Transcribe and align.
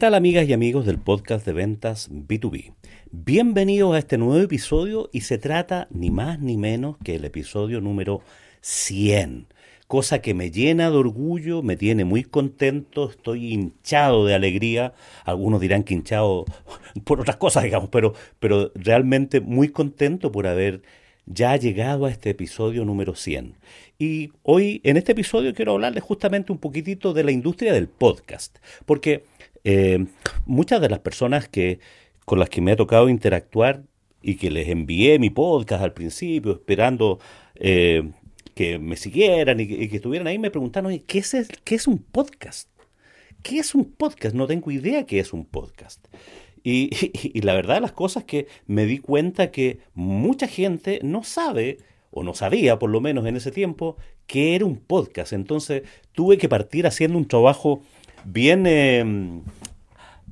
¿Qué 0.00 0.06
tal 0.06 0.14
amigas 0.14 0.48
y 0.48 0.54
amigos 0.54 0.86
del 0.86 0.98
podcast 0.98 1.44
de 1.44 1.52
ventas 1.52 2.10
B2B? 2.10 2.72
Bienvenidos 3.12 3.94
a 3.94 3.98
este 3.98 4.16
nuevo 4.16 4.42
episodio 4.42 5.10
y 5.12 5.20
se 5.20 5.36
trata 5.36 5.88
ni 5.90 6.10
más 6.10 6.40
ni 6.40 6.56
menos 6.56 6.96
que 7.04 7.16
el 7.16 7.26
episodio 7.26 7.82
número 7.82 8.22
100, 8.62 9.48
cosa 9.88 10.22
que 10.22 10.32
me 10.32 10.50
llena 10.50 10.90
de 10.90 10.96
orgullo, 10.96 11.62
me 11.62 11.76
tiene 11.76 12.06
muy 12.06 12.24
contento, 12.24 13.10
estoy 13.10 13.52
hinchado 13.52 14.24
de 14.24 14.32
alegría, 14.32 14.94
algunos 15.26 15.60
dirán 15.60 15.84
que 15.84 15.92
hinchado 15.92 16.46
por 17.04 17.20
otras 17.20 17.36
cosas, 17.36 17.64
digamos, 17.64 17.90
pero, 17.90 18.14
pero 18.38 18.72
realmente 18.74 19.42
muy 19.42 19.68
contento 19.68 20.32
por 20.32 20.46
haber 20.46 20.80
ya 21.26 21.54
llegado 21.56 22.06
a 22.06 22.10
este 22.10 22.30
episodio 22.30 22.86
número 22.86 23.14
100. 23.14 23.54
Y 23.98 24.32
hoy 24.44 24.80
en 24.82 24.96
este 24.96 25.12
episodio 25.12 25.52
quiero 25.52 25.72
hablarles 25.72 26.02
justamente 26.02 26.52
un 26.52 26.58
poquitito 26.58 27.12
de 27.12 27.22
la 27.22 27.32
industria 27.32 27.74
del 27.74 27.86
podcast, 27.86 28.56
porque 28.86 29.24
eh, 29.64 30.06
muchas 30.46 30.80
de 30.80 30.88
las 30.88 31.00
personas 31.00 31.48
que, 31.48 31.80
con 32.24 32.38
las 32.38 32.48
que 32.48 32.60
me 32.60 32.72
ha 32.72 32.76
tocado 32.76 33.08
interactuar 33.08 33.82
y 34.22 34.36
que 34.36 34.50
les 34.50 34.68
envié 34.68 35.18
mi 35.18 35.30
podcast 35.30 35.82
al 35.82 35.92
principio, 35.92 36.52
esperando 36.52 37.18
eh, 37.54 38.10
que 38.54 38.78
me 38.78 38.96
siguieran 38.96 39.60
y 39.60 39.88
que, 39.88 39.96
estuvieran 39.96 40.26
ahí, 40.26 40.38
me 40.38 40.50
preguntaron, 40.50 40.98
¿qué 41.06 41.18
es, 41.18 41.48
¿qué 41.64 41.74
es 41.74 41.86
un 41.86 41.98
podcast? 41.98 42.68
¿Qué 43.42 43.58
es 43.58 43.74
un 43.74 43.84
podcast? 43.84 44.34
No 44.34 44.46
tengo 44.46 44.70
idea 44.70 45.06
qué 45.06 45.20
es 45.20 45.32
un 45.32 45.44
podcast. 45.46 46.06
Y, 46.62 46.90
y, 47.34 47.40
la 47.40 47.54
verdad 47.54 47.76
de 47.76 47.80
las 47.80 47.92
cosas 47.92 48.22
es 48.22 48.26
que 48.26 48.46
me 48.66 48.84
di 48.84 48.98
cuenta 48.98 49.50
que 49.50 49.80
mucha 49.94 50.46
gente 50.46 51.00
no 51.02 51.22
sabe, 51.22 51.78
o 52.10 52.22
no 52.22 52.34
sabía 52.34 52.78
por 52.78 52.90
lo 52.90 53.00
menos 53.00 53.24
en 53.26 53.36
ese 53.36 53.50
tiempo, 53.50 53.96
qué 54.26 54.54
era 54.54 54.64
un 54.64 54.76
podcast. 54.76 55.32
Entonces 55.32 55.82
tuve 56.12 56.38
que 56.38 56.48
partir 56.48 56.86
haciendo 56.86 57.16
un 57.18 57.26
trabajo 57.26 57.82
bien 58.24 58.66
em, 58.66 59.42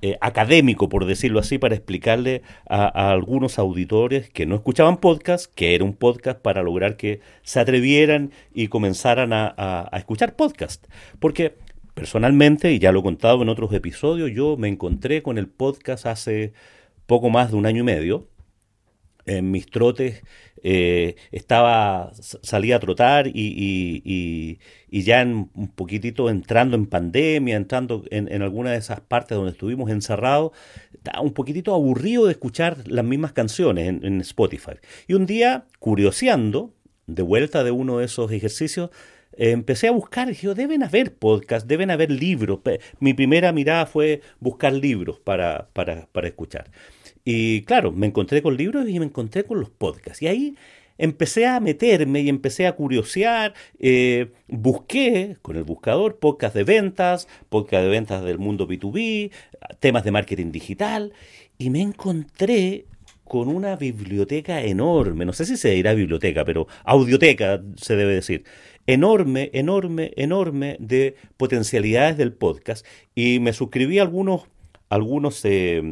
eh, 0.00 0.17
académico, 0.20 0.89
por 0.89 1.06
decirlo 1.06 1.41
así, 1.41 1.58
para 1.58 1.75
explicarle 1.75 2.42
a, 2.69 3.11
algunos 3.11 3.58
auditores 3.58 4.31
que 4.31 4.47
no 4.47 4.55
escuchaban 4.55 4.98
podcast, 4.98 5.53
que 5.55 5.75
era 5.75 5.84
un 5.84 5.94
podcast 5.94 6.41
para 6.41 6.62
lograr 6.62 6.97
que 6.97 7.20
se 7.42 7.61
atrevieran 7.61 8.31
y 8.55 8.69
comenzaran 8.69 9.33
a, 9.33 9.55
a 9.56 9.98
escuchar 9.98 10.36
podcast. 10.36 10.86
Porque 11.19 11.55
personalmente, 11.94 12.72
y 12.72 12.78
ya 12.78 12.92
lo 12.92 13.00
he 13.00 13.03
contado 13.03 13.42
en 13.42 13.48
otros 13.48 13.72
episodios, 13.72 14.31
yo 14.33 14.56
me 14.56 14.69
encontré 14.69 15.22
con 15.22 15.36
el 15.36 15.48
podcast 15.48 16.06
hace 16.06 16.53
poco 17.06 17.31
más 17.31 17.50
de 17.50 17.56
un 17.56 17.66
año 17.66 17.81
y 17.81 17.84
medio 17.84 18.28
en 19.28 19.50
mis 19.50 19.66
trotes 19.66 20.22
eh, 20.62 21.16
estaba, 21.30 22.12
salía 22.42 22.76
a 22.76 22.80
trotar 22.80 23.28
y, 23.28 24.58
ya 24.90 25.22
un 25.22 25.72
poquitito 25.74 26.30
entrando 26.30 26.76
en 26.76 26.86
pandemia, 26.86 27.56
entrando 27.56 28.04
en, 28.10 28.30
en 28.32 28.42
alguna 28.42 28.72
de 28.72 28.78
esas 28.78 29.00
partes 29.00 29.36
donde 29.36 29.52
estuvimos 29.52 29.90
encerrados, 29.90 30.52
estaba 30.92 31.20
un 31.20 31.32
poquitito 31.32 31.74
aburrido 31.74 32.26
de 32.26 32.32
escuchar 32.32 32.78
las 32.86 33.04
mismas 33.04 33.32
canciones 33.32 33.88
en, 33.88 34.04
en 34.04 34.20
Spotify. 34.20 34.74
Y 35.06 35.14
un 35.14 35.26
día, 35.26 35.66
curioseando, 35.78 36.74
de 37.06 37.22
vuelta 37.22 37.64
de 37.64 37.70
uno 37.70 37.98
de 37.98 38.06
esos 38.06 38.30
ejercicios, 38.32 38.90
empecé 39.38 39.88
a 39.88 39.92
buscar, 39.92 40.28
dije, 40.28 40.52
deben 40.54 40.82
haber 40.82 41.14
podcasts, 41.14 41.68
deben 41.68 41.90
haber 41.90 42.10
libros. 42.10 42.60
Mi 42.98 43.14
primera 43.14 43.52
mirada 43.52 43.86
fue 43.86 44.20
buscar 44.40 44.72
libros 44.72 45.20
para, 45.20 45.68
para, 45.72 46.06
para 46.12 46.28
escuchar. 46.28 46.70
Y 47.24 47.62
claro, 47.62 47.92
me 47.92 48.06
encontré 48.06 48.42
con 48.42 48.56
libros 48.56 48.88
y 48.88 48.98
me 48.98 49.06
encontré 49.06 49.44
con 49.44 49.61
los 49.61 49.70
podcasts. 49.70 50.22
Y 50.22 50.28
ahí 50.28 50.54
empecé 50.98 51.47
a 51.47 51.60
meterme 51.60 52.20
y 52.20 52.28
empecé 52.28 52.66
a 52.66 52.75
curiosear. 52.75 53.54
Eh, 53.78 54.32
busqué 54.48 55.37
con 55.42 55.56
el 55.56 55.65
buscador 55.65 56.19
podcast 56.19 56.54
de 56.54 56.65
ventas, 56.65 57.28
podcast 57.48 57.84
de 57.84 57.88
ventas 57.88 58.25
del 58.25 58.38
mundo 58.38 58.69
B2B, 58.69 59.31
temas 59.81 60.04
de 60.04 60.10
marketing 60.10 60.53
digital. 60.53 61.12
Y 61.56 61.70
me 61.70 61.81
encontré 61.81 62.87
con 63.25 63.48
una 63.48 63.76
biblioteca 63.76 64.62
enorme, 64.62 65.26
no 65.26 65.34
sé 65.34 65.44
si 65.44 65.59
se 65.59 65.71
dirá 65.71 65.92
biblioteca, 65.92 66.47
pero 66.47 66.66
audioteca 66.84 67.62
se 67.76 67.94
debe 67.94 68.15
decir, 68.15 68.44
enorme, 68.87 69.50
enorme, 69.53 70.12
enorme 70.16 70.76
de 70.81 71.15
potencialidades 71.37 72.16
del 72.16 72.32
podcast. 72.32 72.87
Y 73.15 73.38
me 73.38 73.53
suscribí 73.53 73.98
a 73.98 74.03
algunos, 74.03 74.44
algunos 74.88 75.44
eh, 75.44 75.82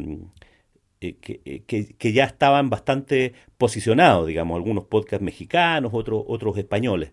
eh, 1.01 1.15
eh, 1.45 1.63
que, 1.67 1.93
que, 1.93 2.13
ya 2.13 2.23
estaban 2.25 2.69
bastante 2.69 3.33
posicionados, 3.57 4.27
digamos, 4.27 4.55
algunos 4.55 4.85
podcasts 4.85 5.23
mexicanos, 5.23 5.91
otros, 5.93 6.23
otros 6.27 6.57
españoles, 6.57 7.11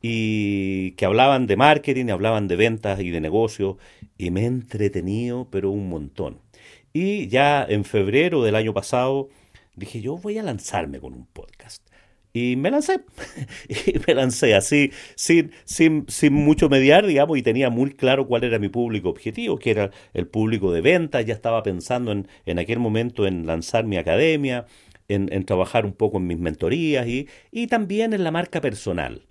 y 0.00 0.92
que 0.92 1.04
hablaban 1.06 1.46
de 1.46 1.56
marketing, 1.56 2.10
hablaban 2.10 2.46
de 2.48 2.56
ventas 2.56 3.00
y 3.00 3.10
de 3.10 3.20
negocios, 3.20 3.76
y 4.18 4.30
me 4.30 4.42
he 4.42 4.46
entretenido, 4.46 5.48
pero 5.50 5.70
un 5.70 5.88
montón. 5.88 6.40
Y 6.92 7.28
ya 7.28 7.66
en 7.68 7.84
febrero 7.84 8.42
del 8.44 8.54
año 8.54 8.72
pasado 8.72 9.28
dije, 9.74 10.00
yo 10.00 10.16
voy 10.16 10.38
a 10.38 10.42
lanzarme 10.42 11.00
con 11.00 11.14
un 11.14 11.26
podcast. 11.26 11.53
Y 12.36 12.56
me 12.56 12.70
lancé, 12.70 13.00
y 13.68 13.94
me 14.06 14.14
lancé 14.14 14.54
así, 14.56 14.90
sin, 15.14 15.52
sin, 15.64 16.04
sin 16.08 16.32
mucho 16.34 16.68
mediar, 16.68 17.06
digamos, 17.06 17.38
y 17.38 17.42
tenía 17.42 17.70
muy 17.70 17.92
claro 17.94 18.26
cuál 18.26 18.42
era 18.42 18.58
mi 18.58 18.68
público 18.68 19.08
objetivo, 19.08 19.56
que 19.58 19.70
era 19.70 19.90
el 20.14 20.26
público 20.26 20.72
de 20.72 20.80
ventas, 20.80 21.24
ya 21.24 21.32
estaba 21.34 21.62
pensando 21.62 22.10
en, 22.10 22.26
en 22.44 22.58
aquel 22.58 22.80
momento 22.80 23.26
en 23.28 23.46
lanzar 23.46 23.84
mi 23.84 23.98
academia, 23.98 24.66
en, 25.08 25.32
en 25.32 25.44
trabajar 25.44 25.86
un 25.86 25.92
poco 25.92 26.18
en 26.18 26.26
mis 26.26 26.38
mentorías 26.38 27.06
y, 27.06 27.28
y 27.52 27.68
también 27.68 28.12
en 28.12 28.24
la 28.24 28.32
marca 28.32 28.60
personal. 28.60 29.22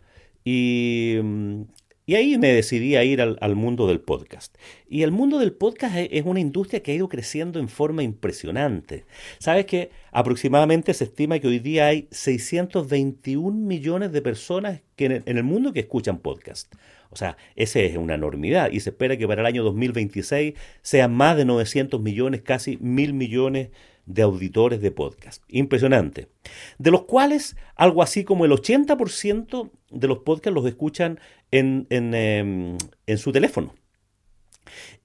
Y, 0.46 1.18
mm, 1.22 1.62
y 2.06 2.16
ahí 2.16 2.38
me 2.38 2.52
decidí 2.52 2.96
a 2.96 3.04
ir 3.04 3.22
al, 3.22 3.56
mundo 3.56 3.88
del 3.88 4.02
podcast. 4.02 4.56
Y 4.90 5.04
el 5.04 5.12
mundo 5.12 5.40
del 5.40 5.54
podcast 5.54 5.96
es, 5.96 6.26
una 6.26 6.42
industria 6.42 6.84
que 6.84 6.92
ha 6.92 6.96
ido 6.96 7.08
creciendo 7.08 7.60
en 7.60 7.70
forma 7.70 8.04
impresionante. 8.04 9.06
Sabes 9.40 9.66
que 9.66 9.90
aproximadamente 10.12 10.94
se 10.94 11.06
estima 11.06 11.40
que 11.40 11.48
hoy 11.48 11.60
día 11.60 11.88
hay 11.88 12.08
621 12.12 13.58
millones 13.58 14.12
de 14.12 14.22
personas 14.22 14.82
que 14.98 15.06
en, 15.06 15.24
el, 15.26 15.44
mundo 15.44 15.72
que 15.72 15.82
escuchan 15.82 16.20
podcast. 16.20 16.74
O 17.10 17.16
sea, 17.16 17.38
esa 17.56 17.80
es 17.80 17.96
una 17.96 18.16
enormidad 18.16 18.72
y 18.72 18.80
se 18.82 18.90
espera 18.90 19.16
que 19.18 19.28
para 19.28 19.42
el 19.42 19.46
año 19.46 19.64
2026 19.64 20.56
sean 20.82 21.14
más 21.14 21.38
de 21.38 21.46
900 21.46 22.02
millones, 22.02 22.42
casi 22.42 22.78
mil 22.78 23.14
millones 23.14 23.70
de 24.06 24.22
auditores 24.22 24.82
de 24.82 24.92
podcast. 24.92 25.44
Impresionante. 25.48 26.28
De 26.78 26.92
los 26.92 27.04
cuales 27.04 27.56
algo 27.76 28.04
así 28.04 28.24
como 28.24 28.46
el 28.46 28.52
80% 28.52 29.72
de 29.92 30.08
los 30.08 30.20
podcasts 30.20 30.56
los 30.56 30.66
escuchan 30.66 31.20
en, 31.54 31.88
en, 31.90 32.14
em, 32.14 32.78
en 33.06 33.18
su 33.18 33.32
teléfono. 33.32 33.76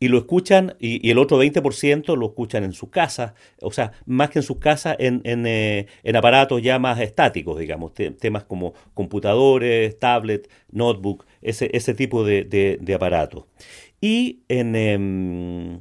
Y 0.00 0.08
lo 0.08 0.18
escuchan, 0.18 0.76
y, 0.78 1.10
el 1.10 1.18
otro 1.18 1.38
20% 1.42 2.16
lo 2.16 2.26
escuchan 2.26 2.64
en 2.64 2.72
su 2.72 2.88
casa, 2.88 3.34
o 3.60 3.72
sea, 3.72 3.92
más 4.06 4.30
que 4.30 4.38
en 4.38 4.44
su 4.44 4.58
casa, 4.58 4.96
en, 4.98 5.20
en, 5.24 5.44
eh, 5.46 5.86
aparatos 6.14 6.62
ya 6.62 6.78
más 6.78 7.00
estáticos, 7.00 7.58
digamos, 7.58 7.92
temas 7.94 8.44
como 8.44 8.74
computadores, 8.94 9.98
tablet, 9.98 10.48
notebook, 10.70 11.26
ese, 11.42 11.68
ese 11.72 11.94
tipo 11.94 12.24
de 12.24 12.94
aparatos. 12.94 13.44
Y 14.00 14.44
en, 14.48 14.76
em, 14.76 15.80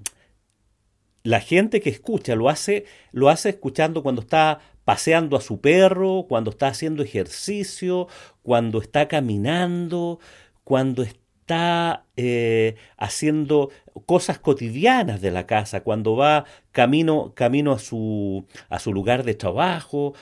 la 1.24 1.40
gente 1.40 1.82
que 1.82 1.90
escucha 1.90 2.36
lo 2.36 2.50
hace, 2.50 2.86
lo 3.12 3.30
hace 3.30 3.50
escuchando 3.50 4.02
cuando 4.02 4.22
está 4.22 4.60
paseando 4.86 5.36
a 5.36 5.42
su 5.42 5.60
perro, 5.60 6.26
cuando 6.30 6.52
está 6.52 6.68
haciendo 6.70 7.04
ejercicio, 7.04 8.08
cuando 8.42 8.82
está 8.82 9.10
caminando, 9.10 10.20
cuando 10.68 11.02
está 11.02 12.04
eh, 12.18 12.76
haciendo 12.98 13.70
cosas 14.06 14.38
cotidianas 14.38 15.22
de 15.22 15.32
la 15.32 15.48
casa, 15.48 15.82
cuando 15.82 16.18
va 16.18 16.44
camino, 16.74 17.32
camino 17.36 17.72
a, 17.72 17.80
su, 17.80 18.46
a 18.68 18.78
su 18.78 18.92
lugar 18.92 19.24
de 19.24 19.34
trabajo. 19.34 20.14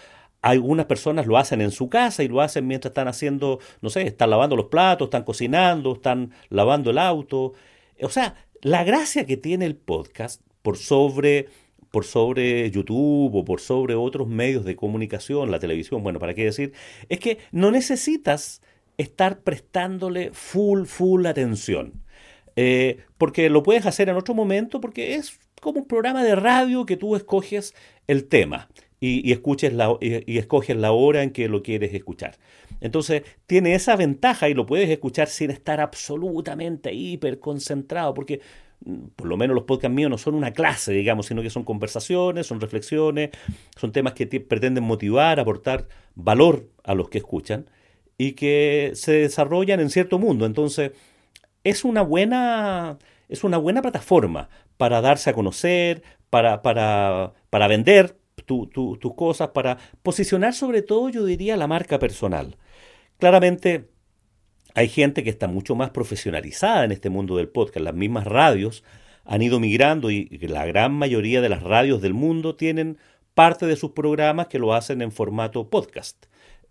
Algunas 0.43 0.85
personas 0.85 1.25
lo 1.25 1.39
hacen 1.39 1.61
en 1.61 1.71
su 1.71 1.89
casa 1.89 2.21
y 2.21 2.27
lo 2.27 2.41
hacen 2.41 2.67
mientras 2.67 2.91
están 2.91 3.07
haciendo, 3.07 3.57
no 3.81 3.89
sé, 3.89 4.03
están 4.03 4.29
lavando 4.29 4.55
los 4.55 4.67
platos, 4.67 5.07
están 5.07 5.23
cocinando, 5.23 5.93
están 5.93 6.31
lavando 6.49 6.91
el 6.91 6.99
auto. 6.99 7.53
O 8.03 8.09
sea, 8.09 8.35
la 8.61 8.83
gracia 8.83 9.25
que 9.25 9.37
tiene 9.37 9.65
el 9.65 9.75
podcast 9.75 10.43
por 10.61 10.77
sobre 10.77 11.47
por 11.89 12.05
sobre 12.05 12.69
YouTube 12.69 13.33
o 13.33 13.45
por 13.45 13.61
sobre 13.61 13.95
otros 13.95 14.27
medios 14.27 14.63
de 14.63 14.75
comunicación, 14.75 15.49
la 15.49 15.59
televisión, 15.59 16.03
bueno, 16.03 16.19
¿para 16.19 16.35
qué 16.35 16.43
decir? 16.43 16.73
Es 17.09 17.19
que 17.19 17.39
no 17.51 17.71
necesitas 17.71 18.61
estar 18.97 19.39
prestándole 19.39 20.31
full, 20.33 20.85
full 20.85 21.25
atención. 21.25 22.03
Eh, 22.55 22.99
porque 23.17 23.49
lo 23.49 23.63
puedes 23.63 23.85
hacer 23.85 24.09
en 24.09 24.15
otro 24.15 24.33
momento, 24.33 24.79
porque 24.79 25.15
es 25.15 25.39
como 25.61 25.81
un 25.81 25.87
programa 25.87 26.23
de 26.23 26.35
radio 26.35 26.85
que 26.85 26.97
tú 26.97 27.15
escoges 27.15 27.73
el 28.07 28.25
tema 28.25 28.69
y, 28.99 29.31
escuches 29.31 29.73
la, 29.73 29.95
y 29.99 30.37
escoges 30.37 30.75
la 30.75 30.91
hora 30.91 31.21
en 31.21 31.31
que 31.31 31.49
lo 31.49 31.61
quieres 31.61 31.93
escuchar. 31.93 32.37
Entonces, 32.81 33.23
tiene 33.45 33.75
esa 33.75 33.95
ventaja 33.95 34.49
y 34.49 34.53
lo 34.53 34.65
puedes 34.65 34.89
escuchar 34.89 35.27
sin 35.27 35.51
estar 35.51 35.79
absolutamente 35.79 36.93
hiper 36.93 37.39
concentrado, 37.39 38.13
porque 38.13 38.41
por 39.15 39.27
lo 39.27 39.37
menos 39.37 39.55
los 39.55 39.63
podcasts 39.63 39.95
míos 39.95 40.09
no 40.09 40.17
son 40.17 40.35
una 40.35 40.51
clase, 40.51 40.91
digamos, 40.93 41.27
sino 41.27 41.41
que 41.41 41.49
son 41.49 41.63
conversaciones, 41.63 42.47
son 42.47 42.59
reflexiones, 42.59 43.31
son 43.75 43.91
temas 43.91 44.13
que 44.13 44.27
pretenden 44.27 44.83
motivar, 44.83 45.39
aportar 45.39 45.87
valor 46.15 46.69
a 46.83 46.93
los 46.93 47.09
que 47.09 47.19
escuchan 47.19 47.67
y 48.17 48.33
que 48.33 48.91
se 48.95 49.13
desarrollan 49.13 49.79
en 49.79 49.89
cierto 49.89 50.19
mundo. 50.19 50.45
Entonces, 50.45 50.91
es 51.63 51.83
una 51.83 52.01
buena, 52.01 52.97
es 53.29 53.43
una 53.43 53.57
buena 53.57 53.81
plataforma 53.81 54.49
para 54.77 55.01
darse 55.01 55.29
a 55.29 55.33
conocer, 55.33 56.03
para, 56.29 56.61
para, 56.61 57.33
para 57.49 57.67
vender 57.67 58.17
tus 58.45 59.15
cosas, 59.15 59.49
para 59.49 59.77
posicionar 60.03 60.53
sobre 60.53 60.81
todo, 60.81 61.09
yo 61.09 61.25
diría, 61.25 61.57
la 61.57 61.67
marca 61.67 61.99
personal. 61.99 62.57
Claramente 63.17 63.89
hay 64.75 64.89
gente 64.89 65.23
que 65.23 65.29
está 65.29 65.47
mucho 65.47 65.75
más 65.75 65.89
profesionalizada 65.91 66.83
en 66.83 66.91
este 66.91 67.09
mundo 67.09 67.37
del 67.37 67.47
podcast. 67.47 67.83
Las 67.83 67.95
mismas 67.95 68.25
radios 68.25 68.83
han 69.23 69.41
ido 69.41 69.59
migrando 69.59 70.11
y 70.11 70.27
la 70.47 70.65
gran 70.65 70.93
mayoría 70.93 71.41
de 71.41 71.49
las 71.49 71.63
radios 71.63 72.01
del 72.01 72.13
mundo 72.13 72.55
tienen 72.55 72.97
parte 73.33 73.65
de 73.65 73.75
sus 73.75 73.91
programas 73.91 74.47
que 74.47 74.59
lo 74.59 74.73
hacen 74.73 75.01
en 75.01 75.11
formato 75.11 75.69
podcast. 75.69 76.25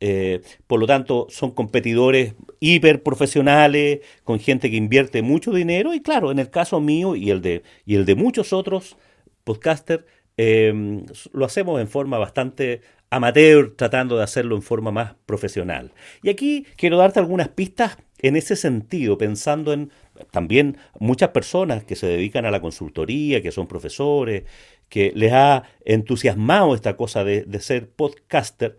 Eh, 0.06 0.42
por 0.66 0.80
lo 0.80 0.86
tanto, 0.86 1.28
son 1.30 1.52
competidores 1.52 2.34
hiper 2.60 3.02
profesionales, 3.02 4.00
con 4.22 4.38
gente 4.38 4.70
que 4.70 4.76
invierte 4.76 5.22
mucho 5.22 5.50
dinero. 5.50 5.94
Y 5.94 6.02
claro, 6.02 6.30
en 6.30 6.38
el 6.38 6.50
caso 6.50 6.78
mío 6.78 7.16
y 7.16 7.30
el 7.30 7.40
de, 7.40 7.62
y 7.86 7.94
el 7.94 8.04
de 8.04 8.14
muchos 8.14 8.52
otros 8.52 8.98
podcasters, 9.44 10.04
em, 10.36 11.06
lo 11.32 11.46
hacemos 11.46 11.80
en 11.80 11.88
forma 11.88 12.18
bastante 12.18 12.82
amateur, 13.08 13.74
tratando 13.76 14.18
de 14.18 14.24
hacerlo 14.24 14.56
en 14.56 14.62
forma 14.62 14.90
más 14.90 15.14
profesional. 15.24 15.92
Y 16.22 16.28
aquí 16.28 16.66
quiero 16.76 16.98
darte 16.98 17.20
algunas 17.20 17.48
pistas 17.48 17.96
en 18.18 18.36
ese 18.36 18.56
sentido, 18.56 19.16
pensando 19.16 19.72
en 19.72 19.90
también 20.30 20.76
muchas 20.98 21.30
personas 21.30 21.82
que 21.84 21.96
se 21.96 22.08
dedican 22.08 22.44
a 22.44 22.50
la 22.50 22.60
consultoría, 22.60 23.40
que 23.40 23.52
son 23.52 23.66
profesores, 23.66 24.44
que 24.90 25.12
les 25.14 25.32
ha 25.32 25.64
entusiasmado 25.84 26.74
esta 26.74 26.94
cosa 26.94 27.24
de, 27.24 27.46
ser 27.60 27.88
podcaster, 27.90 28.78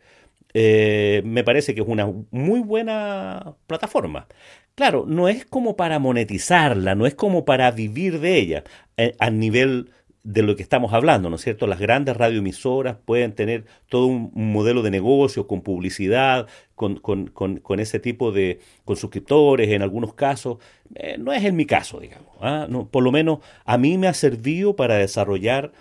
eh, 0.57 1.22
me 1.25 1.44
parece 1.44 1.75
que 1.75 1.81
es 1.81 1.88
una 1.88 2.10
muy 2.31 2.62
buena 2.62 3.56
plataforma. 3.68 4.25
Claro, 4.74 5.04
no 5.06 5.28
es 5.28 5.44
como 5.44 5.75
para 5.75 6.00
monetizarla, 6.00 6.96
no 6.96 7.06
es 7.06 7.13
como 7.13 7.44
para 7.44 7.69
vivir 7.72 8.22
de 8.22 8.38
ella 8.38 8.63
eh, 8.96 9.16
a 9.19 9.30
nivel 9.30 9.92
de 10.24 10.44
lo 10.44 10.56
que 10.56 10.63
estamos 10.63 10.94
hablando, 10.94 11.30
¿no 11.30 11.36
es 11.36 11.42
cierto? 11.42 11.68
Las 11.68 11.80
grandes 11.80 12.16
radioemisoras 12.16 12.96
pueden 13.04 13.34
tener 13.34 13.66
todo 13.90 14.06
un 14.07 14.31
modelo 14.34 14.81
de 14.81 14.92
negocio 14.92 15.46
con 15.46 15.62
publicidad, 15.62 16.48
con, 16.74 17.02
ese 17.78 18.00
tipo 18.00 18.31
de, 18.31 18.62
con 18.86 18.96
suscriptores 18.96 19.69
en 19.72 19.81
algunos 19.81 20.13
casos. 20.13 20.60
Eh, 20.96 21.18
no 21.19 21.34
es 21.34 21.44
en 21.44 21.57
mi 21.57 21.66
caso, 21.66 22.00
digamos. 22.00 22.30
¿ah? 22.40 22.66
Por 22.92 23.04
lo 23.04 23.12
menos 23.12 23.40
a 23.66 23.78
mí 23.78 23.98
me 23.98 24.07
ha 24.07 24.13
servido 24.13 24.78
para 24.78 24.96
desarrollar 24.96 25.74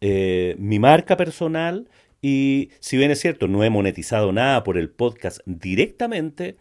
mi 0.00 0.78
marca 0.78 1.16
personal 1.16 1.88
y 2.22 2.70
si 2.80 2.96
bien 2.96 3.10
es 3.10 3.20
cierto, 3.20 3.48
no 3.48 3.64
he 3.64 3.70
monetizado 3.70 4.32
nada 4.32 4.62
por 4.62 4.76
el 4.76 4.90
podcast 4.90 5.40
directamente, 5.46 6.56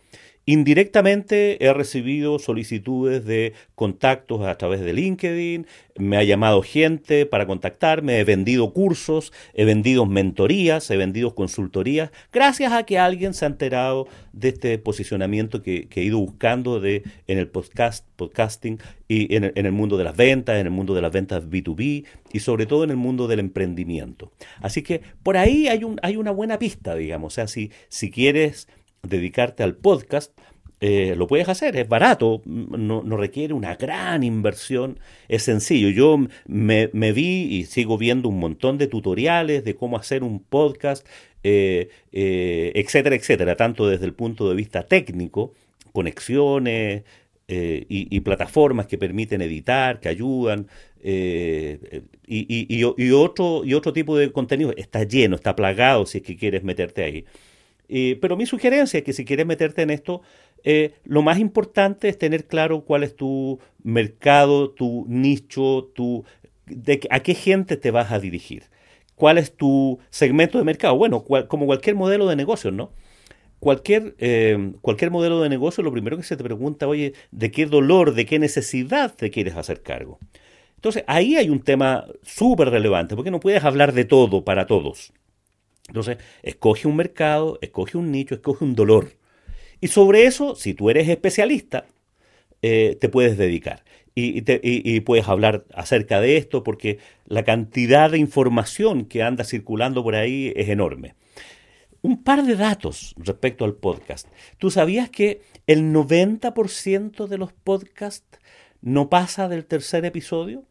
Indirectamente 0.50 1.64
he 1.64 1.72
recibido 1.74 2.40
solicitudes 2.40 3.24
de 3.24 3.54
contactos 3.76 4.42
a 4.48 4.58
través 4.58 4.80
de 4.82 4.94
LinkedIn, 4.94 5.68
me 6.00 6.18
ha 6.18 6.24
llamado 6.24 6.64
gente 6.64 7.28
para 7.28 7.46
contactarme, 7.46 8.18
he 8.18 8.24
vendido 8.24 8.74
cursos, 8.74 9.32
he 9.54 9.64
vendido 9.64 10.08
mentorías, 10.08 10.90
he 10.90 10.98
vendido 10.98 11.36
consultorías, 11.36 12.10
gracias 12.34 12.74
a 12.74 12.82
que 12.82 12.98
alguien 12.98 13.36
se 13.36 13.46
ha 13.46 13.50
enterado 13.50 14.08
de 14.34 14.50
este 14.50 14.80
posicionamiento 14.80 15.62
que, 15.62 15.88
he 15.88 16.02
ido 16.02 16.18
buscando 16.18 16.84
en 16.84 17.04
el 17.28 17.48
podcast, 17.48 18.08
podcasting 18.16 18.80
y 19.08 19.36
en 19.36 19.52
el, 19.54 19.72
mundo 19.72 19.98
de 19.98 20.04
las 20.04 20.18
ventas, 20.18 20.60
en 20.60 20.66
el 20.66 20.72
mundo 20.72 20.96
de 20.96 21.04
las 21.04 21.12
ventas 21.12 21.48
B2B 21.48 22.06
y 22.34 22.40
sobre 22.40 22.66
todo 22.66 22.84
en 22.86 22.90
el 22.90 22.98
mundo 22.98 23.28
del 23.28 23.40
emprendimiento. 23.40 24.32
Así 24.62 24.82
que 24.82 25.02
por 25.22 25.38
ahí 25.38 25.68
hay, 25.68 25.84
un, 25.84 26.00
hay 26.02 26.16
una 26.16 26.32
buena 26.32 26.58
pista, 26.58 26.96
digamos. 26.96 27.34
O 27.34 27.36
sea, 27.36 27.48
si 27.48 28.12
quieres 28.12 28.68
dedicarte 29.04 29.64
al 29.64 29.76
podcast, 29.76 30.32
eh, 30.82 31.14
lo 31.18 31.28
puedes 31.28 31.50
hacer, 31.50 31.76
es 31.76 31.90
barato, 31.90 32.42
no, 32.46 33.02
requiere 33.18 33.54
una 33.54 33.76
gran 33.76 34.24
inversión, 34.24 35.00
es 35.28 35.44
sencillo. 35.44 35.90
Yo 35.90 36.18
me, 36.48 36.88
vi 37.12 37.48
y 37.54 37.66
sigo 37.66 37.98
viendo 37.98 38.30
un 38.30 38.40
montón 38.40 38.78
de 38.78 38.88
tutoriales 38.88 39.66
de 39.66 39.76
cómo 39.76 39.98
hacer 39.98 40.24
un 40.24 40.40
podcast, 40.40 41.06
eh, 41.44 41.90
eh, 42.14 42.72
etcétera, 42.76 43.16
etcétera, 43.16 43.56
tanto 43.58 43.88
desde 43.90 44.06
el 44.06 44.14
punto 44.14 44.50
de 44.50 44.56
vista 44.56 44.84
técnico, 44.84 45.54
conexiones 45.92 47.04
y, 47.48 48.20
plataformas 48.22 48.88
que 48.88 48.98
permiten 48.98 49.42
editar, 49.42 50.00
que 50.00 50.08
ayudan, 50.08 50.68
y, 51.04 52.84
otro, 53.14 53.66
y 53.66 53.74
otro 53.74 53.92
tipo 53.92 54.16
de 54.18 54.32
contenido. 54.32 54.74
Está 54.78 55.04
lleno, 55.04 55.36
está 55.36 55.56
plagado 55.56 56.06
si 56.06 56.20
es 56.20 56.24
que 56.24 56.38
quieres 56.38 56.64
meterte 56.64 57.04
ahí. 57.04 57.26
Pero 58.22 58.38
mi 58.38 58.46
sugerencia 58.46 59.00
es 59.00 59.04
que 59.04 59.14
si 59.14 59.26
quieres 59.26 59.46
meterte 59.46 59.82
en 59.82 59.90
esto, 59.90 60.22
eh, 60.64 60.94
lo 61.04 61.22
más 61.22 61.40
importante 61.40 62.10
es 62.10 62.18
tener 62.18 62.46
claro 62.46 62.82
cuál 62.82 63.04
es 63.04 63.16
tu 63.16 63.60
mercado, 63.84 64.72
tu 64.72 65.06
nicho, 65.08 65.90
tu, 65.94 66.26
a 67.10 67.20
qué 67.22 67.34
gente 67.34 67.78
te 67.78 67.92
vas 67.92 68.12
a 68.12 68.20
dirigir. 68.20 68.64
¿Cuál 69.16 69.38
es 69.38 69.56
tu 69.56 70.00
segmento 70.10 70.58
de 70.58 70.64
mercado? 70.64 70.96
Bueno, 70.96 71.26
como 71.26 71.66
cualquier 71.66 71.96
modelo 71.96 72.28
de 72.28 72.36
negocio, 72.36 72.72
¿no? 72.72 72.92
Cualquier, 73.60 74.16
eh, 74.20 74.74
cualquier 74.82 75.12
modelo 75.12 75.42
de 75.42 75.50
negocio, 75.50 75.84
lo 75.84 75.92
primero 75.92 76.16
que 76.16 76.24
se 76.24 76.38
te 76.38 76.44
pregunta, 76.44 76.88
oye, 76.88 77.14
¿de 77.32 77.52
qué 77.52 77.66
dolor, 77.66 78.14
de 78.14 78.26
qué 78.26 78.40
necesidad 78.40 79.14
te 79.14 79.30
quieres 79.30 79.58
hacer 79.58 79.82
cargo? 79.82 80.20
Entonces, 80.76 81.04
ahí 81.08 81.36
hay 81.36 81.50
un 81.50 81.60
tema 81.62 82.06
súper 82.24 82.70
relevante, 82.70 83.16
porque 83.18 83.32
no 83.32 83.42
puedes 83.42 83.66
hablar 83.66 83.92
de 83.92 84.06
todo 84.06 84.46
para 84.46 84.66
todos. 84.66 85.12
Entonces, 85.90 86.18
escoge 86.44 86.88
un 86.88 86.96
mercado, 86.96 87.60
escoge 87.62 87.98
un 87.98 88.12
nicho, 88.12 88.36
escoge 88.36 88.64
un 88.64 88.76
dolor. 88.76 89.14
Y 89.82 89.88
sobre 89.88 90.26
eso, 90.26 90.56
si 90.56 90.74
tú 90.74 90.90
eres 90.90 91.10
especialista, 91.10 91.86
eh, 92.62 92.98
te 93.00 93.10
puedes 93.10 93.38
dedicar. 93.38 93.84
Y, 94.16 95.00
puedes 95.02 95.30
hablar 95.30 95.64
acerca 95.74 96.20
de 96.20 96.36
esto 96.36 96.62
porque 96.62 97.00
la 97.26 97.44
cantidad 97.44 98.12
de 98.12 98.18
información 98.18 99.06
que 99.06 99.24
anda 99.24 99.46
circulando 99.46 100.04
por 100.04 100.16
ahí 100.16 100.52
es 100.58 100.68
enorme. 100.68 101.16
Un 102.02 102.22
par 102.24 102.44
de 102.44 102.58
datos 102.58 103.16
respecto 103.18 103.64
al 103.64 103.76
podcast. 103.76 104.28
¿Tú 104.58 104.72
sabías 104.72 105.10
que 105.10 105.42
el 105.68 105.94
90% 105.94 107.28
de 107.28 107.38
los 107.38 107.54
podcasts 107.54 108.40
no 108.82 109.10
pasa 109.10 109.48
del 109.48 109.66
tercer 109.66 110.04
episodio? 110.04 110.66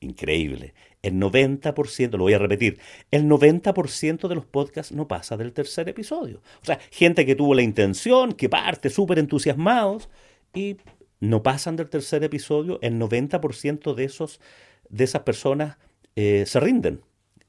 Increíble. 0.00 0.72
El 1.02 1.14
90%, 1.14 2.12
lo 2.12 2.24
voy 2.24 2.34
a 2.34 2.38
repetir, 2.38 2.78
el 3.10 3.24
90% 3.26 4.28
de 4.28 4.34
los 4.34 4.44
podcasts 4.44 4.92
no 4.92 5.08
pasa 5.08 5.36
del 5.36 5.52
tercer 5.52 5.88
episodio. 5.88 6.42
O 6.62 6.66
sea, 6.66 6.78
gente 6.90 7.24
que 7.24 7.34
tuvo 7.34 7.54
la 7.54 7.62
intención, 7.62 8.32
que 8.32 8.48
parte 8.48 8.90
súper 8.90 9.18
entusiasmados 9.18 10.10
y 10.54 10.76
no 11.20 11.42
pasan 11.42 11.76
del 11.76 11.88
tercer 11.88 12.24
episodio, 12.24 12.78
el 12.82 12.98
90% 12.98 13.94
de, 13.94 14.04
esos, 14.04 14.40
de 14.88 15.04
esas 15.04 15.22
personas 15.22 15.78
eh, 16.16 16.44
se 16.46 16.60
rinden 16.60 17.02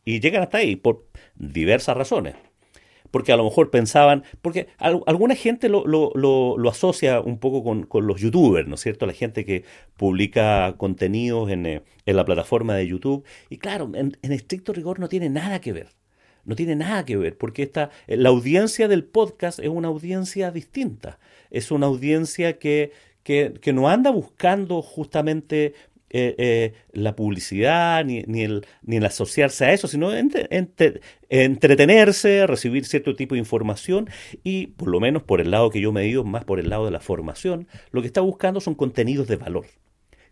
y 0.06 0.20
llegan 0.20 0.44
hasta 0.44 0.60
ahí 0.60 0.76
por 0.76 1.08
diversas 1.36 1.98
razones 1.98 2.36
porque 3.12 3.34
a 3.34 3.38
lo 3.38 3.44
mejor 3.44 3.70
pensaban, 3.70 4.24
porque 4.42 4.68
alguna 4.80 5.36
gente 5.36 5.70
lo, 5.70 5.86
lo, 5.86 6.14
lo, 6.16 6.70
asocia 6.70 7.20
un 7.20 7.38
poco 7.38 7.64
con, 7.64 7.84
con, 7.84 8.08
los 8.08 8.22
youtubers, 8.22 8.68
¿no 8.68 8.76
es 8.76 8.82
cierto? 8.82 9.06
La 9.06 9.14
gente 9.14 9.46
que 9.46 9.66
publica 9.98 10.76
contenidos 10.78 11.52
en, 11.52 11.66
eh, 11.66 11.84
en 12.06 12.16
la 12.16 12.26
plataforma 12.26 12.74
de 12.76 12.88
YouTube. 12.88 13.26
Y 13.50 13.58
claro, 13.58 13.92
en, 13.94 14.18
estricto 14.22 14.74
rigor 14.74 15.00
no 15.00 15.10
tiene 15.10 15.30
nada 15.30 15.60
que 15.60 15.74
ver. 15.74 15.90
No 16.44 16.56
tiene 16.56 16.76
nada 16.76 17.06
que 17.06 17.18
ver, 17.18 17.38
porque 17.38 17.62
esta, 17.62 17.92
la 18.08 18.30
audiencia 18.30 18.88
del 18.88 19.04
podcast 19.04 19.60
es 19.60 19.68
una 19.68 19.90
audiencia 19.90 20.50
distinta. 20.50 21.20
Es 21.52 21.70
una 21.70 21.86
audiencia 21.86 22.58
que, 22.58 22.94
que, 23.22 23.54
que 23.62 23.74
no 23.74 23.90
anda 23.90 24.10
buscando 24.10 24.82
justamente 24.82 25.76
eh, 26.14 26.36
eh, 26.38 26.74
la 26.92 27.16
publicidad 27.16 28.04
ni, 28.04 28.24
ni, 28.24 28.42
el, 28.42 28.66
ni, 28.82 28.98
asociarse 28.98 29.64
a 29.64 29.72
eso, 29.72 29.88
sino 29.88 30.12
entretenerse, 31.30 32.46
recibir 32.48 32.84
cierto 32.84 33.16
tipo 33.16 33.36
de 33.36 33.40
información 33.40 34.10
y, 34.44 34.68
por 34.68 34.90
lo 34.90 35.00
menos 35.00 35.24
por 35.24 35.40
el 35.40 35.52
lado 35.52 35.70
que 35.70 35.80
yo 35.80 35.94
me 35.94 36.02
digo, 36.02 36.26
más 36.26 36.44
por 36.44 36.60
el 36.60 36.70
lado 36.70 36.84
de 36.84 36.92
la 36.92 37.00
formación, 37.00 37.66
lo 37.92 38.02
que 38.02 38.08
está 38.08 38.20
buscando 38.20 38.60
son 38.60 38.76
contenidos 38.76 39.30
de 39.30 39.38
valor 39.38 39.66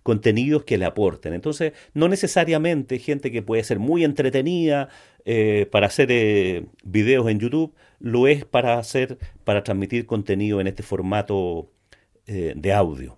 contenidos 0.03 0.63
que 0.63 0.77
le 0.77 0.85
aporten. 0.85 1.33
Entonces, 1.33 1.73
no 1.93 2.07
necesariamente 2.07 2.99
gente 2.99 3.31
que 3.31 3.41
puede 3.41 3.63
ser 3.63 3.79
muy 3.79 4.03
entretenida 4.03 4.89
eh, 5.25 5.67
para 5.71 5.87
hacer 5.87 6.65
videos 6.83 7.29
en 7.29 7.39
YouTube, 7.39 7.75
lo 7.99 8.27
es 8.27 8.43
para 8.45 8.79
hacer, 8.79 9.17
para 9.43 9.63
transmitir 9.63 10.05
contenido 10.05 10.61
en 10.61 10.67
este 10.67 10.83
formato 10.83 11.71
de 12.25 12.73
audio. 12.73 13.17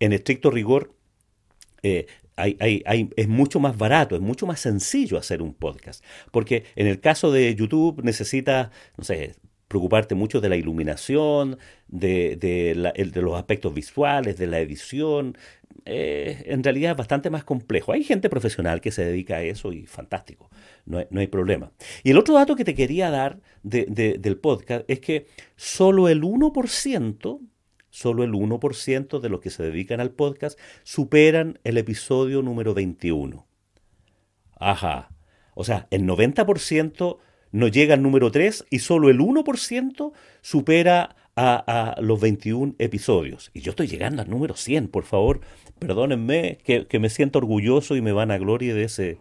En 0.00 0.12
estricto 0.12 0.50
rigor, 0.50 0.92
eh, 1.82 2.06
es 3.16 3.28
mucho 3.28 3.60
más 3.60 3.76
barato, 3.76 4.14
es 4.14 4.22
mucho 4.22 4.46
más 4.46 4.60
sencillo 4.60 5.18
hacer 5.18 5.42
un 5.42 5.54
podcast. 5.54 6.04
Porque 6.30 6.64
en 6.76 6.86
el 6.86 7.00
caso 7.00 7.32
de 7.32 7.54
YouTube 7.54 8.02
necesitas, 8.04 8.70
no 8.96 9.04
sé, 9.04 9.34
preocuparte 9.68 10.14
mucho 10.14 10.40
de 10.40 10.48
la 10.48 10.56
iluminación, 10.56 11.58
de, 11.86 13.10
los 13.14 13.36
aspectos 13.36 13.74
visuales, 13.74 14.38
de 14.38 14.46
la 14.46 14.60
edición. 14.60 15.36
Eh, 15.84 16.44
en 16.46 16.64
realidad 16.64 16.92
es 16.92 16.96
bastante 16.96 17.30
más 17.30 17.44
complejo. 17.44 17.92
Hay 17.92 18.02
gente 18.02 18.30
profesional 18.30 18.80
que 18.80 18.90
se 18.90 19.04
dedica 19.04 19.36
a 19.36 19.42
eso 19.42 19.72
y 19.72 19.86
fantástico, 19.86 20.50
no 20.86 20.98
hay, 20.98 21.26
problema. 21.26 21.72
Y 22.02 22.10
el 22.10 22.18
otro 22.18 22.34
dato 22.34 22.56
que 22.56 22.64
te 22.64 22.74
quería 22.74 23.10
dar 23.10 23.40
del 23.62 24.38
podcast 24.38 24.84
es 24.88 25.00
que 25.00 25.26
solo 25.56 26.08
el 26.08 26.22
1% 26.22 27.40
solo 27.90 28.24
el 28.24 28.32
1% 28.32 29.20
de 29.20 29.28
los 29.28 29.40
que 29.40 29.50
se 29.50 29.62
dedican 29.62 30.00
al 30.00 30.10
podcast 30.10 30.58
superan 30.82 31.58
el 31.64 31.78
episodio 31.78 32.42
número 32.42 32.74
21. 32.74 33.46
Ajá. 34.58 35.10
O 35.54 35.64
sea, 35.64 35.86
el 35.90 36.04
90% 36.04 37.18
no 37.50 37.68
llega 37.68 37.94
al 37.94 38.02
número 38.02 38.30
3 38.30 38.66
y 38.70 38.80
solo 38.80 39.10
el 39.10 39.18
1% 39.18 40.12
supera 40.40 41.16
a, 41.36 41.94
los 42.00 42.20
21 42.20 42.74
episodios. 42.78 43.50
Y 43.54 43.60
yo 43.60 43.70
estoy 43.70 43.86
llegando 43.86 44.22
al 44.22 44.30
número 44.30 44.56
100, 44.56 44.88
por 44.88 45.04
favor, 45.04 45.40
perdónenme 45.78 46.58
que, 46.64 46.98
me 46.98 47.10
siento 47.10 47.38
orgulloso 47.38 47.94
y 47.94 48.02
me 48.02 48.12
van 48.12 48.32
a 48.32 48.38
gloria 48.38 48.74
de 48.74 48.84
ese, 48.84 49.18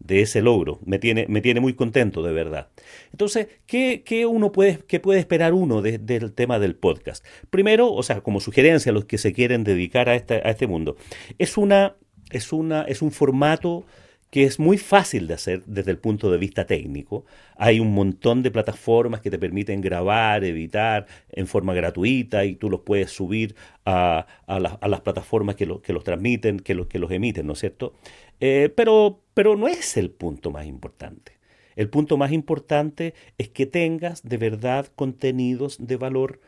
de 0.00 0.22
ese 0.22 0.42
logro. 0.42 0.80
Me 0.84 0.98
tiene, 0.98 1.26
me 1.28 1.40
tiene 1.40 1.60
muy 1.60 1.74
contento, 1.74 2.22
de 2.22 2.32
verdad. 2.32 2.68
Entonces, 3.12 3.48
¿qué, 3.66 4.26
uno 4.28 4.50
puede, 4.50 4.80
qué 4.88 4.98
puede 4.98 5.20
esperar 5.20 5.54
uno 5.54 5.82
del 5.82 6.32
tema 6.32 6.58
del 6.58 6.74
podcast? 6.74 7.24
Primero, 7.50 7.92
o 7.92 8.02
sea, 8.02 8.20
como 8.22 8.40
sugerencia 8.40 8.90
a 8.90 8.94
los 8.94 9.04
que 9.04 9.18
se 9.18 9.32
quieren 9.32 9.62
dedicar 9.62 10.08
a 10.08 10.16
este, 10.16 10.34
a 10.36 10.50
este 10.50 10.66
mundo, 10.66 10.96
es, 11.38 11.56
una, 11.56 11.96
es, 12.30 12.52
una, 12.52 12.82
es 12.82 13.02
un 13.02 13.12
formato 13.12 13.84
que 14.30 14.44
es 14.44 14.60
muy 14.60 14.78
fácil 14.78 15.26
de 15.26 15.34
hacer 15.34 15.64
desde 15.66 15.90
el 15.90 15.98
punto 15.98 16.30
de 16.30 16.38
vista 16.38 16.64
técnico. 16.64 17.24
Hay 17.56 17.80
un 17.80 17.92
montón 17.92 18.44
de 18.44 18.52
plataformas 18.52 19.20
que 19.20 19.30
te 19.30 19.40
permiten 19.40 19.80
grabar, 19.80 20.44
editar 20.44 21.06
en 21.32 21.48
forma 21.48 21.74
gratuita 21.74 22.44
y 22.44 22.54
tú 22.54 22.70
los 22.70 22.82
puedes 22.82 23.10
subir 23.10 23.56
a, 23.84 24.26
las 24.46 25.00
plataformas 25.00 25.56
que, 25.56 25.66
que, 25.82 25.92
los 25.92 26.04
transmiten, 26.04 26.60
que 26.60 26.86
que 26.86 26.98
los 27.00 27.10
emiten, 27.10 27.46
¿no 27.46 27.54
es 27.54 27.58
cierto? 27.58 27.94
Eh, 28.40 28.72
pero, 28.74 29.20
pero 29.34 29.56
no 29.56 29.68
es 29.68 29.96
el 29.96 30.10
punto 30.10 30.50
más 30.50 30.66
importante. 30.66 31.38
El 31.76 31.88
punto 31.88 32.16
más 32.16 32.32
importante 32.32 33.14
es 33.38 33.48
que 33.48 33.66
tengas 33.66 34.22
de 34.22 34.36
verdad 34.36 34.86
contenidos 34.96 35.86
de 35.86 35.96
valor 35.96 36.40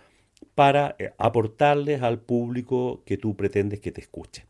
para 0.54 0.96
eh, 0.98 1.12
aportarles 1.18 2.02
al 2.02 2.18
público 2.18 3.02
que 3.06 3.16
tú 3.16 3.36
pretendes 3.36 3.80
que 3.80 3.92
te 3.92 4.00
escuche. 4.00 4.46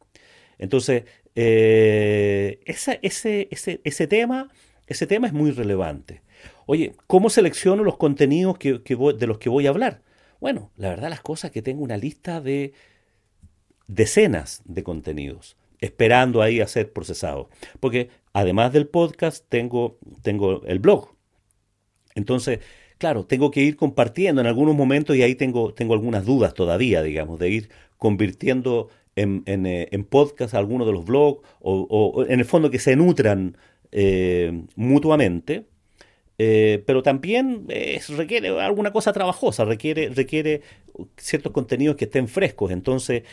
Entonces, 0.59 1.05
eh, 1.35 2.61
ese, 2.65 2.99
ese, 3.03 4.07
tema, 4.07 4.51
ese 4.87 5.07
tema 5.07 5.27
es 5.27 5.33
muy 5.33 5.51
relevante. 5.51 6.23
Oye, 6.67 6.95
¿cómo 7.07 7.31
selecciono 7.31 7.83
los 7.85 7.97
contenidos 7.97 8.59
que, 8.59 8.73
de 8.75 9.27
los 9.27 9.39
que 9.39 9.49
voy 9.49 9.67
a 9.67 9.71
hablar? 9.71 10.03
Bueno, 10.41 10.71
la 10.77 10.91
verdad 10.91 11.11
las 11.11 11.21
cosas 11.21 11.51
que 11.51 11.63
tengo 11.63 11.83
una 11.83 11.97
lista 11.97 12.41
de 12.41 12.73
decenas 13.87 14.63
de 14.65 14.83
contenidos 14.83 15.57
esperando 15.83 16.41
ahí 16.41 16.61
a 16.61 16.69
ser 16.69 16.93
procesados. 16.93 17.49
Porque 17.81 18.09
además 18.33 18.73
del 18.73 18.87
podcast 18.87 19.45
tengo, 19.49 19.99
tengo 20.23 20.63
el 20.65 20.79
blog. 20.79 21.11
Entonces, 22.15 22.61
claro, 22.99 23.27
tengo 23.27 23.51
que 23.51 23.63
ir 23.63 23.77
compartiendo 23.77 24.41
en 24.41 24.47
algunos 24.47 24.77
momentos 24.77 25.17
y 25.17 25.23
ahí 25.23 25.35
tengo, 25.35 25.75
tengo 25.75 25.95
algunas 25.95 26.25
dudas 26.25 26.55
todavía, 26.55 27.03
digamos, 27.03 27.39
de 27.39 27.51
ir 27.51 27.71
convirtiendo 27.99 28.89
en, 29.17 29.43
en, 29.47 29.67
eh, 29.67 29.89
podcast 30.09 30.55
algunos 30.55 30.87
de 30.87 30.93
los 30.93 31.05
blogs 31.05 31.43
o, 31.61 32.25
en 32.29 32.39
el 32.39 32.47
fondo 32.47 32.71
que 32.71 32.79
se 32.79 32.97
nutran 32.97 33.57
eh, 33.91 34.65
mutuamente. 34.77 35.67
Eh, 36.39 36.83
pero 36.87 37.03
también 37.03 37.67
requiere 38.17 38.49
alguna 38.61 38.93
cosa 38.93 39.13
trabajosa, 39.13 39.65
requiere, 39.65 40.09
requiere 40.09 40.63
ciertos 41.17 41.53
contenidos 41.53 41.97
que 41.97 42.07
estén 42.07 42.29
frescos. 42.29 42.71
Entonces, 42.71 43.25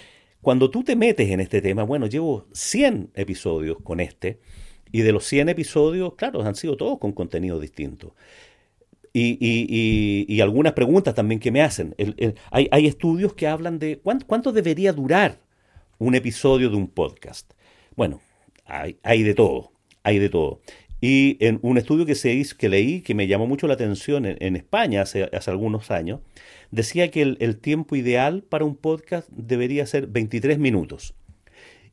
cuando 0.41 0.69
tú 0.69 0.83
te 0.83 0.95
metes 0.95 1.29
en 1.29 1.39
este 1.39 1.61
tema, 1.61 1.83
bueno, 1.83 2.07
llevo 2.07 2.47
100 2.53 3.11
episodios 3.15 3.77
con 3.83 3.99
este, 3.99 4.39
y 4.91 5.01
de 5.01 5.11
los 5.11 5.25
100 5.25 5.49
episodios, 5.49 6.15
claro, 6.15 6.41
han 6.41 6.55
sido 6.55 6.77
todos 6.77 6.99
con 6.99 7.11
contenido 7.11 7.59
distinto. 7.59 8.15
Y, 9.11 10.39
algunas 10.41 10.73
preguntas 10.73 11.15
también 11.15 11.39
que 11.39 11.51
me 11.51 11.61
hacen. 11.61 11.95
hay, 12.51 12.87
estudios 12.87 13.33
que 13.33 13.47
hablan 13.47 13.79
de 13.79 13.99
cuánto 13.99 14.51
debería 14.51 14.93
durar 14.93 15.39
un 15.97 16.15
episodio 16.15 16.69
de 16.69 16.77
un 16.77 16.87
podcast. 16.87 17.51
Bueno, 17.95 18.21
hay, 18.65 19.23
de 19.23 19.33
todo, 19.33 19.71
hay 20.03 20.19
de 20.19 20.29
todo. 20.29 20.61
Y 21.01 21.37
en 21.45 21.59
un 21.61 21.77
estudio 21.77 22.05
que 22.05 22.15
se 22.15 22.33
hizo, 22.33 22.57
que 22.57 22.69
leí, 22.69 23.01
que 23.01 23.15
me 23.15 23.27
llamó 23.27 23.47
mucho 23.47 23.67
la 23.67 23.73
atención 23.73 24.25
en, 24.25 24.55
España 24.55 25.01
hace, 25.01 25.29
algunos 25.47 25.91
años, 25.91 26.21
decía 26.71 27.11
que 27.11 27.21
el, 27.21 27.57
tiempo 27.57 27.95
ideal 27.95 28.43
para 28.43 28.65
un 28.65 28.75
podcast 28.75 29.29
debería 29.29 29.85
ser 29.85 30.07
23 30.07 30.59
minutos. 30.59 31.15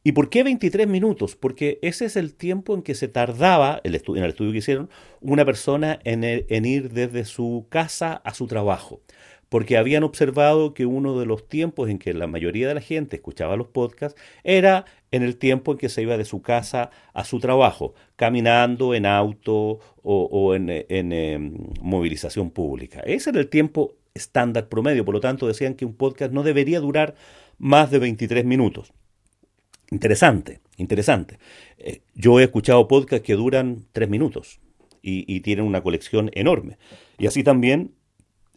¿Y 0.03 0.13
por 0.13 0.31
qué 0.31 0.45
23 0.45 0.87
minutos? 0.87 1.35
Porque 1.35 1.81
ese 1.83 2.05
es 2.05 2.15
el 2.17 2.35
tiempo 2.35 2.75
en 2.75 2.83
que 2.83 2.95
se 2.95 3.09
tardaba, 3.09 3.81
el 3.83 3.95
en 3.95 4.23
el 4.23 4.31
estudio 4.31 4.53
que 4.53 4.59
hicieron, 4.59 4.89
una 5.21 5.45
persona 5.45 5.99
en, 6.05 6.23
en 6.23 6.65
ir 6.65 6.93
desde 6.93 7.25
su 7.25 7.67
casa 7.69 8.15
a 8.25 8.33
su 8.33 8.47
trabajo 8.47 9.01
porque 9.49 9.77
habían 9.77 10.03
observado 10.03 10.75
que 10.75 10.87
uno 10.87 11.19
de 11.19 11.27
los 11.27 11.49
tiempos 11.49 11.89
en 11.89 11.99
que 11.99 12.13
la 12.15 12.27
mayoría 12.27 12.69
de 12.69 12.75
la 12.75 12.81
gente 12.81 13.17
escuchaba 13.17 13.57
los 13.57 13.69
podcasts 13.69 14.21
era 14.43 14.85
en 15.11 15.23
el 15.23 15.37
tiempo 15.37 15.73
en 15.73 15.79
que 15.79 15.89
se 15.89 16.03
iba 16.03 16.17
de 16.17 16.25
su 16.25 16.43
casa 16.43 16.91
a 17.15 17.25
su 17.25 17.39
trabajo, 17.39 17.95
caminando 18.17 18.95
en 18.95 19.07
auto 19.07 19.79
o, 20.03 20.55
en, 20.55 20.69
em, 20.69 21.55
movilización 21.81 22.51
pública. 22.51 23.01
Ese 23.01 23.31
era 23.31 23.41
el 23.41 23.49
tiempo 23.49 23.95
estándar 24.17 24.69
promedio, 24.69 25.05
por 25.05 25.15
lo 25.15 25.21
tanto 25.21 25.47
decían 25.47 25.75
que 25.75 25.85
un 25.85 25.95
podcast 25.95 26.33
no 26.33 26.43
debería 26.43 26.81
durar 26.81 27.15
más 27.59 27.91
de 27.91 27.99
23 27.99 28.45
minutos. 28.45 28.93
Interesante, 29.91 30.61
interesante. 30.77 31.39
Eh, 31.79 32.03
yo 32.15 32.41
he 32.41 32.45
escuchado 32.45 32.89
podcasts 32.89 33.25
que 33.25 33.35
duran 33.35 33.85
3 33.93 34.09
minutos 34.09 34.61
y, 35.03 35.41
tienen 35.41 35.65
una 35.65 35.83
colección 35.83 36.31
enorme. 36.35 36.79
Y 37.17 37.29
así 37.29 37.45
también 37.45 37.95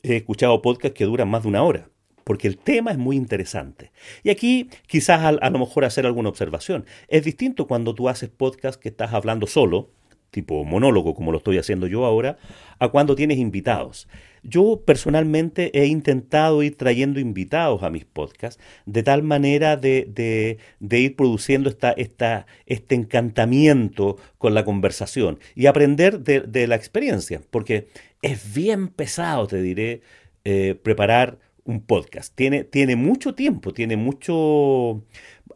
he 0.01 0.15
escuchado 0.15 0.61
podcasts 0.63 0.97
que 0.97 1.05
duran 1.05 1.29
más 1.29 1.43
de 1.43 1.49
una 1.49 1.61
hora, 1.61 1.89
porque 2.23 2.47
el 2.47 2.57
tema 2.57 2.89
es 2.91 2.97
muy 2.97 3.15
interesante. 3.15 3.91
Y 4.23 4.31
aquí 4.31 4.69
quizás 4.87 5.37
a, 5.39 5.49
lo 5.49 5.59
mejor 5.59 5.85
hacer 5.85 6.07
alguna 6.07 6.29
observación. 6.29 6.85
Es 7.07 7.23
distinto 7.23 7.67
cuando 7.67 7.93
tú 7.93 8.09
haces 8.09 8.29
podcast 8.29 8.81
que 8.81 8.89
estás 8.89 9.13
hablando 9.13 9.45
solo, 9.45 9.91
tipo 10.31 10.63
monólogo 10.63 11.15
como 11.15 11.31
lo 11.31 11.39
estoy 11.39 11.57
haciendo 11.57 11.87
yo 11.87 12.05
ahora, 12.05 12.37
a 12.79 12.89
cuando 12.89 13.15
tienes 13.15 13.37
invitados. 13.37 14.07
Yo 14.41 14.83
personalmente 14.85 15.77
he 15.77 15.87
intentado 15.87 16.63
ir 16.63 16.77
trayendo 16.77 17.19
invitados 17.19 17.83
a 17.83 17.89
mis 17.89 18.05
podcasts 18.05 18.61
de 18.85 19.03
tal 19.03 19.21
manera 19.21 19.75
de, 19.75 20.57
ir 20.79 21.15
produciendo 21.15 21.69
esta, 21.69 21.91
esta, 21.91 22.45
este 22.65 22.95
encantamiento 22.95 24.17
con 24.37 24.53
la 24.53 24.63
conversación 24.63 25.39
y 25.55 25.65
aprender 25.65 26.19
de 26.21 26.67
la 26.67 26.75
experiencia, 26.75 27.41
porque 27.49 27.87
es 28.21 28.53
bien 28.53 28.87
pesado, 28.87 29.47
te 29.47 29.61
diré, 29.61 30.01
eh, 30.45 30.75
preparar 30.81 31.37
un 31.65 31.81
podcast. 31.81 32.33
Tiene, 32.35 32.63
tiene 32.63 32.95
mucho 32.95 33.35
tiempo, 33.35 33.73
tiene 33.73 33.97
mucho, 33.97 35.03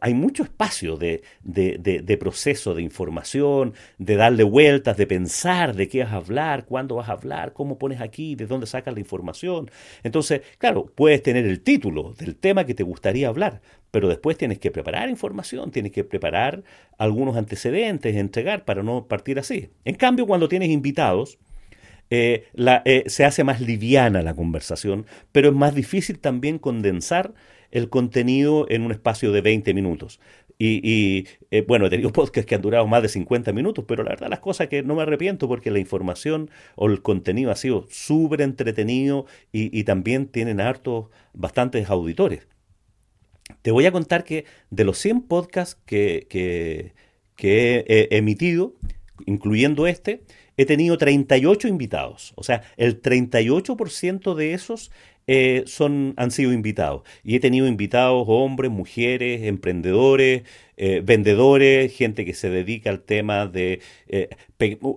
hay 0.04 0.12
mucho 0.12 0.42
espacio 0.42 0.98
de, 0.98 1.22
proceso 2.20 2.74
de 2.74 2.82
información, 2.82 3.72
de 3.96 4.16
darle 4.16 4.42
vueltas, 4.44 4.98
de 4.98 5.06
pensar 5.06 5.74
de 5.74 5.88
qué 5.88 6.04
vas 6.04 6.12
a 6.12 6.16
hablar, 6.16 6.66
cuándo 6.66 6.96
vas 6.96 7.08
a 7.08 7.12
hablar, 7.12 7.54
cómo 7.54 7.78
pones 7.78 8.02
aquí, 8.02 8.34
de 8.34 8.46
dónde 8.46 8.66
sacas 8.66 8.92
la 8.92 9.00
información. 9.00 9.70
Entonces, 10.02 10.42
claro, 10.58 10.92
puedes 10.94 11.22
tener 11.22 11.46
el 11.46 11.62
título 11.62 12.12
del 12.18 12.36
tema 12.36 12.66
que 12.66 12.74
te 12.74 12.82
gustaría 12.82 13.28
hablar, 13.28 13.62
pero 13.90 14.06
después 14.06 14.36
tienes 14.36 14.58
que 14.58 14.70
preparar 14.70 15.08
información, 15.08 15.70
tienes 15.70 15.90
que 15.90 16.04
preparar 16.04 16.64
algunos 16.98 17.38
antecedentes, 17.38 18.14
entregar 18.14 18.66
para 18.66 18.82
no 18.82 19.06
partir 19.08 19.38
así. 19.38 19.70
En 19.86 19.94
cambio, 19.94 20.26
cuando 20.26 20.50
tienes 20.50 20.68
invitados, 20.68 21.38
eh, 22.10 22.44
eh, 22.84 23.04
se 23.06 23.24
hace 23.24 23.42
más 23.42 23.62
liviana 23.62 24.20
la 24.20 24.34
conversación, 24.34 25.06
pero 25.32 25.48
es 25.48 25.54
más 25.54 25.74
difícil 25.74 26.18
también 26.18 26.58
condensar 26.58 27.32
el 27.74 27.90
contenido 27.90 28.66
en 28.70 28.82
un 28.82 28.92
espacio 28.92 29.32
de 29.32 29.42
20 29.42 29.74
minutos. 29.74 30.20
Y, 30.58 31.26
eh, 31.50 31.64
bueno, 31.66 31.86
he 31.86 31.90
tenido 31.90 32.12
podcasts 32.12 32.46
que 32.46 32.54
han 32.54 32.62
durado 32.62 32.86
más 32.86 33.02
de 33.02 33.08
50 33.08 33.52
minutos, 33.52 33.84
pero 33.86 34.04
la 34.04 34.10
verdad 34.10 34.30
las 34.30 34.38
cosas 34.38 34.68
que 34.68 34.82
no 34.82 34.94
me 34.94 35.02
arrepiento 35.02 35.48
porque 35.48 35.70
la 35.70 35.80
información 35.80 36.50
o 36.76 36.86
el 36.86 37.02
contenido 37.02 37.50
ha 37.50 37.56
sido 37.56 37.86
súper 37.90 38.40
entretenido 38.40 39.26
y, 39.52 39.84
también 39.84 40.26
tienen 40.28 40.60
hartos, 40.60 41.06
bastantes 41.34 41.90
auditores. 41.90 42.46
Te 43.60 43.72
voy 43.72 43.86
a 43.86 43.92
contar 43.92 44.24
que 44.24 44.46
de 44.70 44.84
los 44.84 44.96
100 44.98 45.22
podcasts 45.22 45.78
que, 45.84 46.26
que 46.28 47.84
he 47.88 48.16
emitido, 48.16 48.74
incluyendo 49.26 49.86
este, 49.88 50.22
he 50.56 50.66
tenido 50.66 50.98
38 50.98 51.68
invitados. 51.68 52.32
O 52.36 52.42
sea, 52.42 52.62
el 52.76 53.02
38% 53.02 54.34
de 54.34 54.54
esos 54.54 54.90
eh, 55.26 55.64
son, 55.66 56.14
han 56.16 56.30
sido 56.30 56.52
invitados. 56.52 57.02
Y 57.22 57.36
he 57.36 57.40
tenido 57.40 57.66
invitados 57.66 58.24
hombres, 58.28 58.70
mujeres, 58.70 59.42
emprendedores, 59.42 60.42
eh, 60.76 61.02
vendedores, 61.04 61.92
gente 61.96 62.24
que 62.24 62.34
se 62.34 62.50
dedica 62.50 62.90
al 62.90 63.00
tema 63.00 63.46
de 63.46 63.80
eh, 64.08 64.28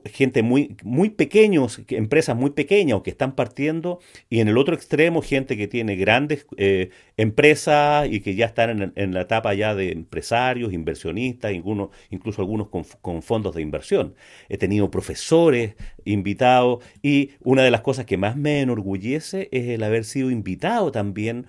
gente 0.06 0.44
muy, 0.44 0.76
muy 0.84 1.10
pequeños, 1.10 1.82
empresas 1.90 2.36
muy 2.36 2.52
pequeñas 2.52 2.98
o 2.98 3.04
que 3.04 3.10
están 3.10 3.36
partiendo, 3.36 4.00
y 4.30 4.40
en 4.40 4.48
el 4.48 4.58
otro 4.58 4.76
extremo 4.76 5.22
gente 5.22 5.58
que 5.58 5.68
tiene 5.68 5.96
grandes 5.96 6.46
eh, 6.58 6.90
empresas 7.18 8.08
y 8.10 8.22
que 8.22 8.36
ya 8.36 8.46
están 8.46 8.94
en, 8.96 9.14
la 9.14 9.22
etapa 9.22 9.54
ya 9.54 9.76
de 9.76 9.92
empresarios, 9.92 10.74
inversionistas, 10.74 11.52
algunos, 11.52 11.90
incluso 12.10 12.42
algunos 12.42 12.70
con, 12.70 13.22
fondos 13.22 13.56
de 13.56 13.62
inversión. 13.62 14.16
He 14.50 14.58
tenido 14.58 14.92
profesores 14.92 15.76
invitados 16.06 16.84
y 17.02 17.32
una 17.44 17.64
de 17.64 17.72
las 17.72 17.82
cosas 17.82 18.06
que 18.06 18.18
más 18.18 18.36
me 18.36 18.62
enorgullece 18.62 19.50
es 19.52 19.68
el 19.68 19.84
haber 19.84 20.06
sido 20.06 20.32
invitado 20.32 20.92
también 20.92 21.48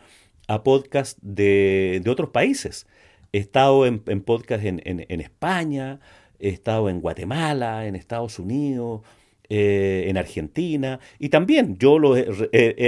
a 0.48 0.64
podcasts 0.64 1.20
de, 1.22 2.02
otros 2.08 2.30
países. 2.30 2.86
He 3.32 3.38
estado 3.38 3.86
en, 3.86 4.02
en 4.06 4.22
podcasts 4.22 4.64
en, 4.64 5.20
España, 5.20 6.00
he 6.38 6.48
estado 6.48 6.88
en 6.88 7.00
Guatemala, 7.00 7.86
en 7.86 7.94
Estados 7.94 8.38
Unidos, 8.38 9.02
eh, 9.48 10.06
en 10.08 10.16
Argentina, 10.16 11.00
y 11.18 11.28
también 11.28 11.76
yo 11.78 11.98
lo 11.98 12.14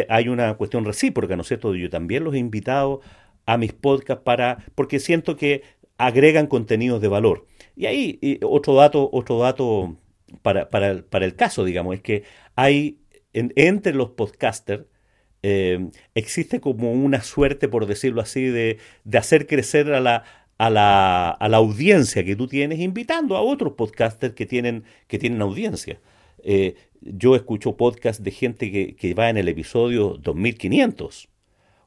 hay 0.08 0.28
una 0.28 0.54
cuestión 0.54 0.84
recíproca, 0.84 1.36
¿no 1.36 1.42
es 1.42 1.48
cierto? 1.48 1.74
Yo 1.74 1.90
también 1.90 2.24
los 2.24 2.34
he 2.34 2.38
invitado 2.38 3.00
a 3.46 3.56
mis 3.56 3.72
podcasts 3.72 4.22
para, 4.24 4.64
porque 4.74 4.98
siento 4.98 5.36
que 5.36 5.62
agregan 5.98 6.46
contenidos 6.46 7.00
de 7.00 7.08
valor. 7.08 7.46
Y 7.76 7.86
ahí 7.86 8.40
otro 8.42 8.74
dato, 8.74 9.08
otro 9.12 9.38
dato 9.38 9.96
para, 10.42 10.70
para, 10.70 11.24
el 11.24 11.34
caso, 11.36 11.64
digamos, 11.64 11.94
es 11.94 12.00
que 12.00 12.24
hay 12.56 12.98
entre 13.32 13.94
los 13.94 14.10
podcasters, 14.10 14.84
eh, 15.42 15.90
existe 16.14 16.60
como 16.60 16.92
una 16.92 17.22
suerte, 17.22 17.68
por 17.68 17.86
decirlo 17.86 18.20
así, 18.20 18.44
de, 18.44 18.78
hacer 19.12 19.46
crecer 19.46 19.92
a 19.92 20.00
la, 20.00 20.24
a 20.58 20.70
la, 20.70 21.30
a 21.30 21.48
la, 21.48 21.56
audiencia 21.56 22.24
que 22.24 22.36
tú 22.36 22.46
tienes, 22.46 22.80
invitando 22.80 23.36
a 23.36 23.42
otros 23.42 23.74
podcasters 23.74 24.34
que 24.34 24.46
tienen, 24.46 24.84
que 25.06 25.18
tienen 25.18 25.40
audiencia. 25.42 26.00
Eh, 26.42 26.74
yo 27.00 27.36
escucho 27.36 27.76
podcasts 27.76 28.22
de 28.22 28.30
gente 28.30 28.70
que, 28.70 28.94
que, 28.94 29.14
va 29.14 29.30
en 29.30 29.38
el 29.38 29.48
episodio 29.48 30.18
2500 30.20 31.28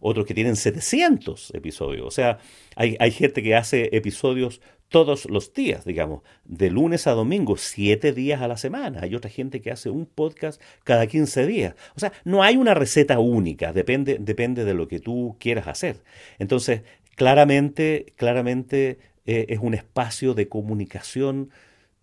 otros 0.03 0.25
que 0.25 0.33
tienen 0.33 0.57
700 0.57 1.53
episodios. 1.55 2.05
O 2.05 2.11
sea, 2.11 2.39
hay, 2.75 2.97
hay 2.99 3.11
gente 3.11 3.41
que 3.41 3.55
hace 3.55 3.89
episodios 3.93 4.59
todos 4.93 5.25
los 5.25 5.55
días, 5.55 5.85
digamos, 5.85 6.21
de 6.45 6.69
lunes 6.69 7.07
a 7.07 7.13
domingo, 7.13 7.57
siete 7.57 8.13
días 8.13 8.43
a 8.43 8.47
la 8.47 8.57
semana. 8.57 8.99
Hay 9.01 9.15
otra 9.15 9.31
gente 9.31 9.59
que 9.59 9.71
hace 9.71 9.89
un 9.89 10.05
podcast 10.05 10.61
cada 10.83 11.07
15 11.07 11.47
días. 11.47 11.73
O 11.95 11.99
sea, 11.99 12.13
no 12.25 12.43
hay 12.43 12.57
una 12.57 12.75
receta 12.75 13.17
única, 13.17 13.73
depende, 13.73 14.19
depende 14.19 14.65
de 14.65 14.75
lo 14.75 14.87
que 14.87 14.99
tú 14.99 15.35
quieras 15.39 15.67
hacer. 15.67 16.03
Entonces, 16.37 16.83
claramente, 17.15 18.13
claramente 18.17 18.99
eh, 19.25 19.47
es 19.49 19.57
un 19.57 19.73
espacio 19.73 20.35
de 20.35 20.47
comunicación 20.47 21.49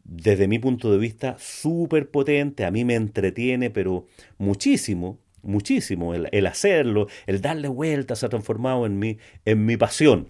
desde 0.02 0.48
mi 0.48 0.58
punto 0.58 0.90
de 0.90 0.98
vista 0.98 1.36
súper 1.38 2.10
potente, 2.10 2.64
a 2.64 2.72
mí 2.72 2.84
me 2.84 2.96
entretiene, 2.96 3.70
pero 3.70 4.08
muchísimo, 4.36 5.20
muchísimo. 5.42 6.12
El, 6.12 6.46
hacerlo, 6.48 7.06
el 7.28 7.40
darle 7.40 7.68
vueltas 7.68 8.18
se 8.18 8.26
ha 8.26 8.30
transformado 8.30 8.84
en 8.84 8.98
mi, 8.98 9.18
en 9.44 9.64
mi 9.64 9.76
pasión, 9.76 10.28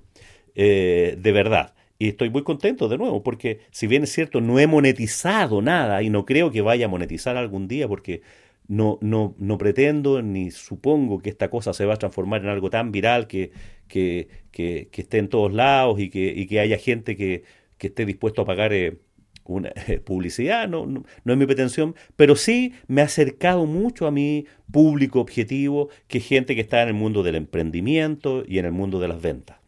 eh, 0.55 1.17
de 1.19 1.33
verdad. 1.33 1.73
Y 2.01 2.09
estoy 2.09 2.31
muy 2.31 2.45
contento 2.45 2.89
de 2.89 2.97
nuevo, 2.97 3.23
porque 3.23 3.61
si 3.71 3.87
bien 3.87 4.05
es 4.05 4.11
cierto, 4.11 4.41
no 4.41 4.59
he 4.59 4.67
monetizado 4.67 5.61
nada 5.61 6.03
y 6.03 6.09
no 6.09 6.25
creo 6.25 6.51
que 6.51 6.63
vaya 6.63 6.87
a 6.87 6.89
monetizar 6.89 7.37
algún 7.37 7.69
día, 7.69 7.87
porque 7.89 8.23
no, 8.69 8.99
no, 9.03 9.35
no 9.39 9.59
pretendo 9.59 10.23
ni 10.23 10.51
supongo 10.51 11.19
que 11.19 11.29
esta 11.29 11.51
cosa 11.51 11.75
se 11.75 11.85
va 11.85 11.95
a 11.95 11.99
transformar 11.99 12.41
en 12.41 12.49
algo 12.49 12.71
tan 12.71 12.91
viral 12.91 13.27
que, 13.27 13.53
que, 13.87 14.29
que, 14.51 14.89
esté 14.93 15.19
en 15.19 15.29
todos 15.29 15.53
lados 15.53 16.01
y 16.01 16.09
que, 16.09 16.33
y 16.35 16.47
que 16.47 16.61
haya 16.61 16.79
gente 16.79 17.17
que, 17.17 17.45
que 17.77 17.89
esté 17.89 18.07
dispuesto 18.07 18.41
a 18.43 18.47
pagar 18.47 18.73
eh, 18.73 18.97
una 19.45 19.71
publicidad, 20.07 20.69
no, 20.69 20.87
no, 20.87 21.05
es 21.27 21.37
mi 21.37 21.45
pretensión, 21.45 21.95
pero 22.17 22.35
sí 22.35 22.73
me 22.87 23.03
ha 23.03 23.05
acercado 23.05 23.67
mucho 23.67 24.07
a 24.07 24.11
mi 24.11 24.47
público 24.73 25.21
objetivo, 25.21 25.91
que 26.09 26.17
es 26.17 26.27
gente 26.27 26.55
que 26.55 26.63
está 26.63 26.81
en 26.81 26.89
el 26.89 26.95
mundo 26.95 27.23
del 27.23 27.35
emprendimiento 27.35 28.43
y 28.47 28.59
en 28.59 28.65
el 28.65 28.73
mundo 28.73 29.01
de 29.01 29.09
las 29.09 29.21
ventas. 29.21 29.60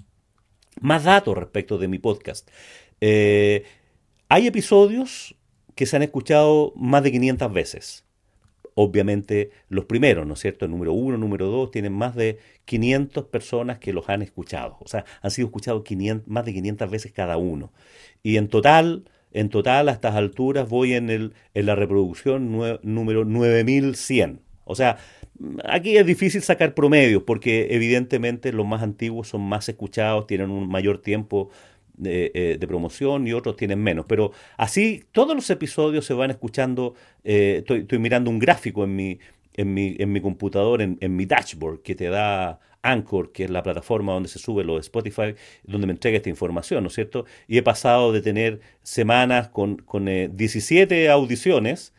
Más 0.80 1.04
datos 1.04 1.36
respecto 1.36 1.78
de 1.78 1.88
mi 1.88 1.98
podcast. 1.98 2.48
Eh, 3.00 3.64
hay 4.28 4.46
episodios 4.46 5.36
que 5.74 5.86
se 5.86 5.96
han 5.96 6.02
escuchado 6.02 6.72
más 6.76 7.02
de 7.02 7.12
500 7.12 7.52
veces. 7.52 8.04
Obviamente 8.74 9.50
los 9.68 9.84
primeros, 9.84 10.26
¿no 10.26 10.34
es 10.34 10.40
cierto? 10.40 10.64
El 10.64 10.70
número 10.70 10.92
uno, 10.92 11.18
número 11.18 11.48
dos, 11.48 11.70
tienen 11.70 11.92
más 11.92 12.14
de 12.14 12.38
500 12.64 13.26
personas 13.26 13.78
que 13.78 13.92
los 13.92 14.08
han 14.08 14.22
escuchado. 14.22 14.78
O 14.80 14.88
sea, 14.88 15.04
han 15.20 15.30
sido 15.30 15.48
escuchados 15.48 15.84
más 16.26 16.44
de 16.44 16.52
500 16.54 16.90
veces 16.90 17.12
cada 17.12 17.36
uno. 17.36 17.72
Y 18.22 18.36
en 18.38 18.48
total 18.48 19.04
en 19.32 19.48
total, 19.48 19.88
a 19.88 19.92
estas 19.92 20.14
alturas, 20.14 20.68
voy 20.68 20.94
en, 20.94 21.10
el, 21.10 21.32
en 21.54 21.66
la 21.66 21.74
reproducción 21.74 22.52
número 22.82 23.24
9100. 23.24 24.40
O 24.64 24.74
sea, 24.74 24.98
aquí 25.64 25.96
es 25.96 26.06
difícil 26.06 26.42
sacar 26.42 26.74
promedios 26.74 27.22
porque 27.24 27.68
evidentemente 27.70 28.52
los 28.52 28.66
más 28.66 28.82
antiguos 28.82 29.28
son 29.28 29.42
más 29.42 29.68
escuchados, 29.68 30.26
tienen 30.26 30.50
un 30.50 30.68
mayor 30.68 30.98
tiempo 30.98 31.50
de, 31.94 32.32
eh, 32.34 32.66
promoción 32.66 33.26
y 33.26 33.32
otros 33.32 33.56
tienen 33.56 33.82
menos. 33.82 34.06
Pero 34.08 34.32
así 34.56 35.04
todos 35.12 35.34
los 35.34 35.48
episodios 35.50 36.04
se 36.04 36.14
van 36.14 36.30
escuchando. 36.30 36.94
Eh, 37.24 37.56
estoy, 37.58 37.80
estoy, 37.80 37.98
mirando 37.98 38.30
un 38.30 38.38
gráfico 38.38 38.84
en 38.84 38.96
mi, 38.96 39.18
en 39.54 39.74
mi, 39.74 39.96
en 39.98 40.12
mi 40.12 40.20
computador, 40.20 40.82
en, 40.82 40.98
en 41.00 41.16
mi 41.16 41.26
dashboard, 41.26 41.82
que 41.82 41.94
te 41.94 42.08
da 42.08 42.60
Anchor, 42.82 43.32
que 43.32 43.44
es 43.44 43.50
la 43.50 43.62
plataforma 43.62 44.12
donde 44.12 44.28
se 44.28 44.38
sube 44.38 44.64
lo 44.64 44.74
de 44.74 44.80
Spotify, 44.80 45.34
donde 45.64 45.86
me 45.86 45.92
entrega 45.92 46.16
esta 46.16 46.30
información, 46.30 46.82
¿no 46.82 46.88
es 46.88 46.94
cierto? 46.94 47.26
Y 47.46 47.58
he 47.58 47.62
pasado 47.62 48.12
de 48.12 48.22
tener 48.22 48.60
semanas 48.82 49.48
con, 49.48 49.76
con 49.76 50.06
17 50.06 51.04
eh, 51.04 51.10
audiciones 51.10 51.94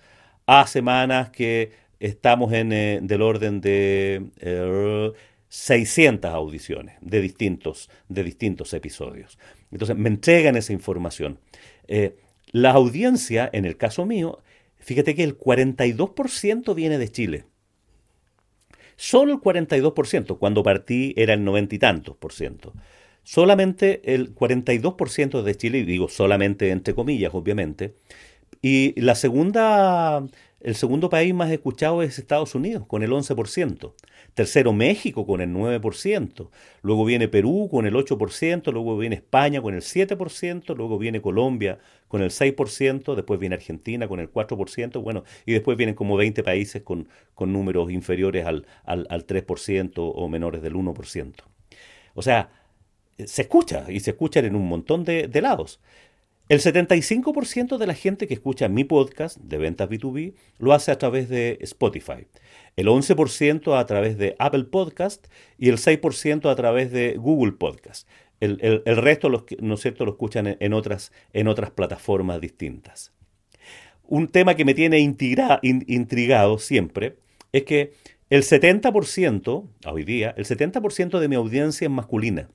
a 0.45 0.67
semanas 0.67 1.29
que 1.29 1.71
estamos 2.07 2.51
en 2.53 2.73
eh, 2.73 2.99
del 3.01 3.21
orden 3.21 3.61
de 3.61 5.13
600 5.47 6.29
eh, 6.29 6.33
audiciones 6.33 6.95
de 7.01 7.21
distintos, 7.21 7.89
de 8.09 8.23
distintos 8.23 8.73
episodios. 8.73 9.39
Entonces, 9.71 9.95
me 9.95 10.09
entregan 10.09 10.55
esa 10.55 10.73
información. 10.73 11.39
la 12.51 12.71
audiencia, 12.71 13.49
en 13.51 13.65
el 13.65 13.77
caso 13.77 14.05
mío, 14.05 14.43
fíjate 14.77 15.15
que 15.15 15.23
el 15.23 15.37
42% 15.37 16.75
viene 16.75 16.97
de 16.97 17.09
Chile. 17.09 17.45
Solo 18.95 19.33
el 19.33 19.39
42%, 19.39 20.37
cuando 20.37 20.63
partí 20.63 21.13
era 21.17 21.33
el 21.33 21.43
noventa 21.43 21.75
y 21.75 21.79
tantos 21.79 22.15
por 22.17 22.33
ciento. 22.33 22.73
Solamente 23.23 24.13
el 24.13 24.35
42% 24.35 25.41
de 25.41 25.55
Chile, 25.55 25.79
y 25.79 25.83
digo 25.83 26.09
solamente 26.09 26.69
entre 26.71 26.93
comillas, 26.93 27.33
obviamente. 27.33 27.95
Y 28.61 28.99
la 28.99 29.15
segunda, 29.15 30.25
el 30.63 30.75
segundo 30.75 31.09
país 31.09 31.33
más 31.33 31.51
escuchado 31.51 32.01
es 32.01 32.17
Estados 32.17 32.55
Unidos, 32.55 32.85
con 32.87 33.03
el 33.03 33.11
11%. 33.11 33.93
Tercero, 34.33 34.71
México 34.71 35.27
con 35.27 35.41
el 35.41 35.49
9%. 35.49 36.49
Luego 36.81 37.03
viene 37.03 37.27
Perú 37.27 37.67
con 37.69 37.85
el 37.85 37.93
8%. 37.93 38.71
Luego 38.71 38.97
viene 38.97 39.17
España 39.17 39.61
con 39.61 39.73
el 39.73 39.81
7%. 39.81 40.73
Luego 40.75 40.97
viene 40.97 41.21
Colombia 41.21 41.79
con 42.07 42.21
el 42.21 42.29
6%. 42.29 43.13
Después 43.13 43.41
viene 43.41 43.55
Argentina 43.55 44.07
con 44.07 44.21
el 44.21 44.31
4%. 44.31 45.03
Bueno, 45.03 45.25
y 45.45 45.51
después 45.51 45.77
vienen 45.77 45.95
como 45.95 46.15
20 46.15 46.43
países 46.43 46.81
con, 46.81 47.09
con 47.35 47.51
números 47.51 47.91
inferiores 47.91 48.45
al, 48.45 48.65
al, 48.85 49.27
3% 49.27 49.91
o 49.97 50.27
menores 50.29 50.61
del 50.61 50.75
1%. 50.75 51.33
O 52.13 52.21
sea, 52.21 52.51
se 53.17 53.41
escucha 53.41 53.85
y 53.89 53.99
se 53.99 54.11
escuchan 54.11 54.45
en 54.45 54.55
un 54.55 54.69
montón 54.69 55.03
de, 55.03 55.27
de 55.27 55.41
lados. 55.41 55.81
El 56.49 56.59
75% 56.59 57.77
de 57.77 57.87
la 57.87 57.93
gente 57.93 58.27
que 58.27 58.33
escucha 58.33 58.67
mi 58.67 58.83
podcast 58.83 59.37
de 59.37 59.57
ventas 59.57 59.89
B2B 59.89 60.33
lo 60.59 60.73
hace 60.73 60.91
a 60.91 60.97
través 60.97 61.29
de 61.29 61.57
Spotify 61.61 62.27
el 62.75 62.87
11% 62.87 63.77
a 63.77 63.85
través 63.85 64.17
de 64.17 64.35
Apple 64.39 64.65
Podcast 64.65 65.27
y 65.57 65.69
el 65.69 65.77
6% 65.77 66.49
a 66.49 66.55
través 66.55 66.91
de 66.91 67.15
Google 67.17 67.53
Podcast. 67.53 68.07
El, 68.39 68.57
resto, 68.83 69.29
¿no 69.29 69.73
es 69.75 69.81
cierto?, 69.81 70.03
lo 70.03 70.11
escuchan 70.11 70.57
en, 70.59 70.73
otras, 70.73 71.13
en 71.31 71.47
otras 71.47 71.71
plataformas 71.71 72.41
distintas. 72.41 73.13
Un 74.05 74.27
tema 74.27 74.55
que 74.55 74.65
me 74.65 74.73
tiene 74.73 74.99
intrigado 74.99 76.59
siempre 76.59 77.15
es 77.53 77.63
que 77.63 77.93
el 78.29 78.43
70%, 78.43 79.67
hoy 79.85 80.03
día, 80.03 80.33
el 80.35 80.45
70% 80.45 81.19
de 81.19 81.27
mi 81.29 81.35
audiencia 81.35 81.85
es 81.85 81.91
masculina 81.91 82.49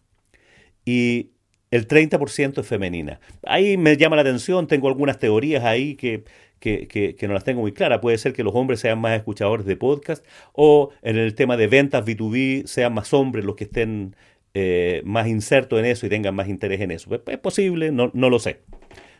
y 0.84 1.30
el 1.70 1.86
30% 1.86 2.60
es 2.60 2.66
femenina. 2.66 3.20
Ahí 3.44 3.76
me 3.76 3.96
llama 3.96 4.16
la 4.16 4.22
atención, 4.22 4.66
tengo 4.66 4.88
algunas 4.88 5.18
teorías 5.18 5.64
ahí 5.64 5.94
que 5.94 6.24
que, 6.58 7.16
no 7.22 7.34
las 7.34 7.44
tengo 7.44 7.60
muy 7.60 7.72
claras. 7.72 8.00
Puede 8.00 8.18
ser 8.18 8.32
que 8.32 8.42
los 8.42 8.54
hombres 8.54 8.80
sean 8.80 9.00
más 9.00 9.16
escuchadores 9.16 9.66
de 9.66 9.76
podcast 9.76 10.24
o 10.52 10.90
en 11.02 11.16
el 11.16 11.34
tema 11.34 11.56
de 11.56 11.66
ventas 11.66 12.04
B2B 12.04 12.66
sean 12.66 12.94
más 12.94 13.12
hombres 13.12 13.44
los 13.44 13.56
que 13.56 13.64
estén 13.64 14.16
eh, 14.54 15.02
más 15.04 15.28
insertos 15.28 15.78
en 15.78 15.86
eso 15.86 16.06
y 16.06 16.08
tengan 16.08 16.34
más 16.34 16.48
interés 16.48 16.80
en 16.80 16.90
eso. 16.90 17.10
Es, 17.26 17.38
posible, 17.38 17.92
no, 17.92 18.10
no, 18.14 18.30
lo 18.30 18.38
sé. 18.38 18.60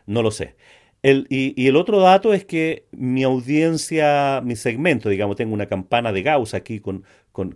No 0.06 0.22
lo 0.22 0.30
sé. 0.30 0.56
El, 1.02 1.26
y, 1.30 1.68
el 1.68 1.76
otro 1.76 2.00
dato 2.00 2.34
es 2.34 2.44
que 2.44 2.86
mi 2.90 3.22
audiencia, 3.22 4.40
mi 4.44 4.56
segmento, 4.56 5.08
digamos, 5.08 5.36
tengo 5.36 5.54
una 5.54 5.66
campana 5.66 6.12
de 6.12 6.22
Gauss 6.22 6.54
aquí 6.54 6.80
con, 6.80 7.04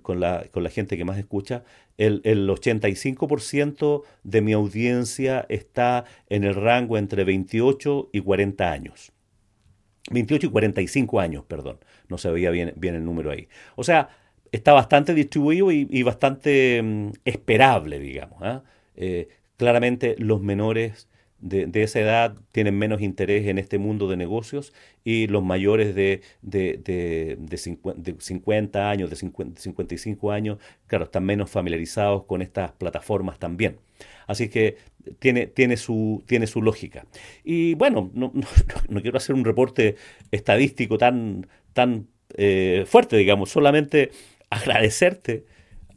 con, 0.01 0.21
la, 0.21 0.45
con 0.53 0.63
la, 0.63 0.71
gente 0.71 0.97
que 0.97 1.05
más 1.05 1.19
escucha, 1.19 1.65
el, 1.99 2.21
el 2.25 2.49
85% 2.49 4.03
de 4.23 4.41
mi 4.41 4.53
audiencia 4.53 5.45
está 5.49 6.05
en 6.29 6.45
el 6.45 6.55
rango 6.55 6.99
entre 6.99 7.25
28 7.25 8.11
y 8.13 8.21
40 8.21 8.71
años. 8.71 9.13
28 10.11 10.47
y 10.47 10.51
45 10.51 11.21
años, 11.21 11.45
perdón. 11.47 11.79
No 12.09 12.19
se 12.19 12.31
veía 12.31 12.51
bien, 12.51 12.73
bien 12.77 12.95
el 12.95 13.05
número 13.05 13.33
ahí. 13.33 13.49
O 13.75 13.83
sea, 13.83 14.11
está 14.53 14.73
bastante 14.73 15.15
distribuido 15.15 15.73
y, 15.73 16.03
bastante 16.05 16.81
mm, 16.81 17.11
esperable, 17.25 17.99
digamos. 17.99 18.39
¿ah? 18.43 18.63
Eh, 18.95 19.29
claramente 19.57 20.15
los 20.19 20.41
menores 20.41 21.09
de, 21.43 21.83
esa 21.83 22.01
edad 22.01 22.37
tienen 22.53 22.79
menos 22.79 23.03
interés 23.03 23.47
en 23.49 23.59
este 23.59 23.79
mundo 23.79 24.09
de 24.09 24.17
negocios 24.17 24.73
y 25.05 25.27
los 25.27 25.43
mayores 25.43 25.95
de, 25.95 26.23
de, 26.41 26.79
de 27.39 28.19
50, 28.19 28.91
años, 28.91 29.11
de 29.11 29.17
55 29.17 30.31
años, 30.31 30.59
claro, 30.87 31.05
están 31.05 31.25
menos 31.25 31.51
familiarizados 31.51 32.25
con 32.25 32.43
estas 32.43 32.73
plataformas 32.73 33.39
también. 33.39 33.79
Así 34.27 34.49
que 34.49 34.77
tiene, 35.19 35.49
tiene, 35.49 35.77
su, 35.77 36.23
tiene 36.27 36.47
su 36.47 36.63
lógica. 36.63 37.07
Y 37.43 37.75
bueno, 37.75 38.11
no, 38.15 38.33
no, 38.89 39.03
quiero 39.03 39.17
hacer 39.17 39.35
un 39.35 39.45
reporte 39.45 39.97
estadístico 40.31 40.97
tan, 40.97 41.49
tan 41.73 42.07
eh, 42.37 42.85
fuerte, 42.87 43.17
digamos, 43.17 43.51
solamente 43.51 44.13
agradecerte 44.49 45.45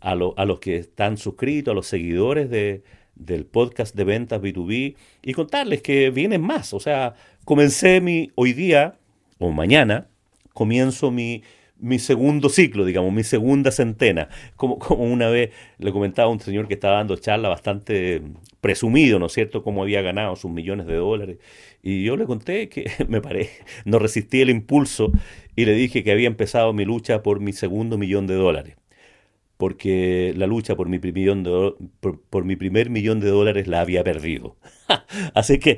a, 0.01 0.11
a 0.11 0.45
los 0.45 0.59
que 0.59 0.77
están 0.77 1.17
suscritos, 1.17 1.71
a 1.71 1.75
los 1.75 1.85
seguidores 1.85 2.49
de, 2.49 2.81
del 3.15 3.45
podcast 3.45 3.95
de 3.95 4.03
ventas 4.03 4.41
B2B 4.41 4.95
y 5.23 5.33
contarles 5.33 5.81
que 5.81 6.09
vienen 6.09 6.41
más. 6.41 6.73
O 6.73 6.79
sea, 6.79 7.15
comencé 7.45 8.01
mi 8.01 8.31
hoy 8.35 8.53
día 8.53 8.97
o 9.39 9.51
mañana, 9.51 10.07
comienzo 10.53 11.11
mi, 11.11 11.43
mi 11.77 11.99
segundo 11.99 12.49
ciclo, 12.49 12.85
digamos, 12.85 13.13
mi 13.13 13.23
segunda 13.23 13.71
centena. 13.71 14.29
Como, 14.55 14.79
como 14.79 15.03
una 15.03 15.29
vez 15.29 15.51
le 15.77 15.91
comentaba 15.91 16.29
a 16.29 16.31
un 16.31 16.39
señor 16.39 16.67
que 16.67 16.75
estaba 16.75 16.97
dando 16.97 17.15
charla 17.17 17.49
bastante 17.49 18.21
presumido, 18.61 19.19
¿no 19.19 19.27
es 19.27 19.33
cierto?, 19.33 19.63
cómo 19.63 19.83
había 19.83 20.01
ganado 20.01 20.35
sus 20.35 20.51
millones 20.51 20.87
de 20.87 20.95
dólares. 20.95 21.37
Y 21.83 22.03
yo 22.03 22.17
le 22.17 22.25
conté 22.25 22.69
que 22.69 22.85
me 23.07 23.21
paré, 23.21 23.49
no 23.85 23.99
resistí 23.99 24.41
el 24.41 24.49
impulso 24.49 25.11
y 25.55 25.65
le 25.65 25.73
dije 25.73 26.03
que 26.03 26.11
había 26.11 26.27
empezado 26.27 26.73
mi 26.73 26.85
lucha 26.85 27.23
por 27.23 27.39
mi 27.39 27.53
segundo 27.53 27.97
millón 27.97 28.27
de 28.27 28.35
dólares 28.35 28.75
porque 29.57 30.33
la 30.35 30.47
lucha 30.47 30.75
por 30.75 30.89
mi, 30.89 30.99
millón 30.99 31.43
de, 31.43 31.73
por, 32.29 32.43
mi 32.43 32.55
primer 32.55 32.89
millón 32.89 33.19
de 33.19 33.29
dólares 33.29 33.67
la 33.67 33.81
había 33.81 34.03
perdido. 34.03 34.57
Así 35.33 35.59
que 35.59 35.77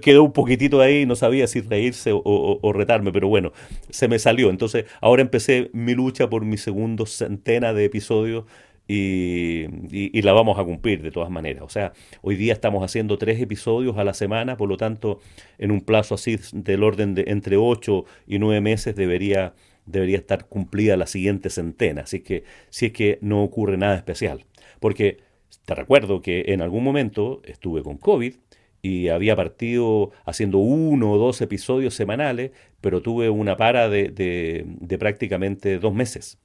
quedó 0.00 0.22
un 0.22 0.32
poquitito 0.32 0.80
ahí, 0.80 1.04
no 1.04 1.16
sabía 1.16 1.46
si 1.46 1.60
reírse 1.60 2.10
o, 2.12 2.72
retarme, 2.72 3.12
pero 3.12 3.28
bueno, 3.28 3.52
se 3.90 4.08
me 4.08 4.18
salió. 4.18 4.50
Entonces 4.50 4.84
ahora 5.00 5.22
empecé 5.22 5.70
mi 5.72 5.94
lucha 5.94 6.30
por 6.30 6.44
mi 6.44 6.56
segundo 6.58 7.06
centena 7.06 7.72
de 7.72 7.84
episodios 7.84 8.44
y, 8.86 9.66
y, 9.90 10.22
la 10.22 10.32
vamos 10.32 10.58
a 10.58 10.64
cumplir 10.64 11.02
de 11.02 11.10
todas 11.10 11.28
maneras. 11.28 11.62
O 11.62 11.68
sea, 11.68 11.92
hoy 12.22 12.36
día 12.36 12.54
estamos 12.54 12.82
haciendo 12.82 13.18
tres 13.18 13.38
episodios 13.40 13.98
a 13.98 14.04
la 14.04 14.14
semana, 14.14 14.56
por 14.56 14.68
lo 14.68 14.78
tanto, 14.78 15.18
en 15.58 15.72
un 15.72 15.82
plazo 15.82 16.14
así 16.14 16.38
del 16.52 16.82
orden 16.82 17.14
de 17.14 17.24
entre 17.26 17.58
ocho 17.58 18.06
y 18.26 18.38
nueve 18.38 18.62
meses 18.62 18.96
debería 18.96 19.52
debería 19.88 20.18
estar 20.18 20.46
cumplida 20.46 20.96
la 20.96 21.06
siguiente 21.06 21.50
centena, 21.50 22.02
así 22.02 22.20
que 22.20 22.44
si 22.70 22.86
es 22.86 22.92
que 22.92 23.18
no 23.20 23.42
ocurre 23.42 23.76
nada 23.76 23.96
especial. 23.96 24.44
Porque 24.80 25.18
te 25.64 25.74
recuerdo 25.74 26.22
que 26.22 26.44
en 26.48 26.62
algún 26.62 26.84
momento 26.84 27.42
estuve 27.44 27.82
con 27.82 27.98
COVID 27.98 28.34
y 28.82 29.08
había 29.08 29.36
partido 29.36 30.12
haciendo 30.24 30.58
uno 30.58 31.12
o 31.12 31.18
dos 31.18 31.40
episodios 31.40 31.94
semanales, 31.94 32.52
pero 32.80 33.02
tuve 33.02 33.28
una 33.30 33.56
para 33.56 33.88
de, 33.88 34.08
de, 34.08 34.98
prácticamente 34.98 35.78
dos 35.78 35.94
meses. 35.94 36.38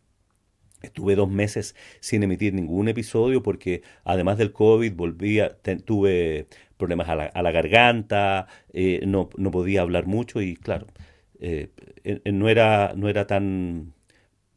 Estuve 0.81 1.15
dos 1.15 1.29
meses 1.29 1.75
sin 2.01 2.23
emitir 2.23 2.53
ningún 2.53 2.89
episodio 2.89 3.41
porque 3.41 3.83
además 4.03 4.37
del 4.37 4.51
COVID 4.51 4.93
volvía, 4.93 5.57
tuve 5.85 6.47
problemas 6.77 7.07
a 7.07 7.15
la, 7.15 7.25
a 7.27 7.41
la 7.41 7.51
garganta, 7.51 8.47
eh, 8.73 9.01
no, 9.05 9.29
no 9.37 9.51
podía 9.51 9.81
hablar 9.81 10.05
mucho 10.07 10.41
y 10.41 10.55
claro, 10.55 10.87
eh, 11.43 11.69
no, 12.31 12.47
era, 12.49 12.93
no 12.95 13.09
era 13.09 13.27
tan, 13.27 13.93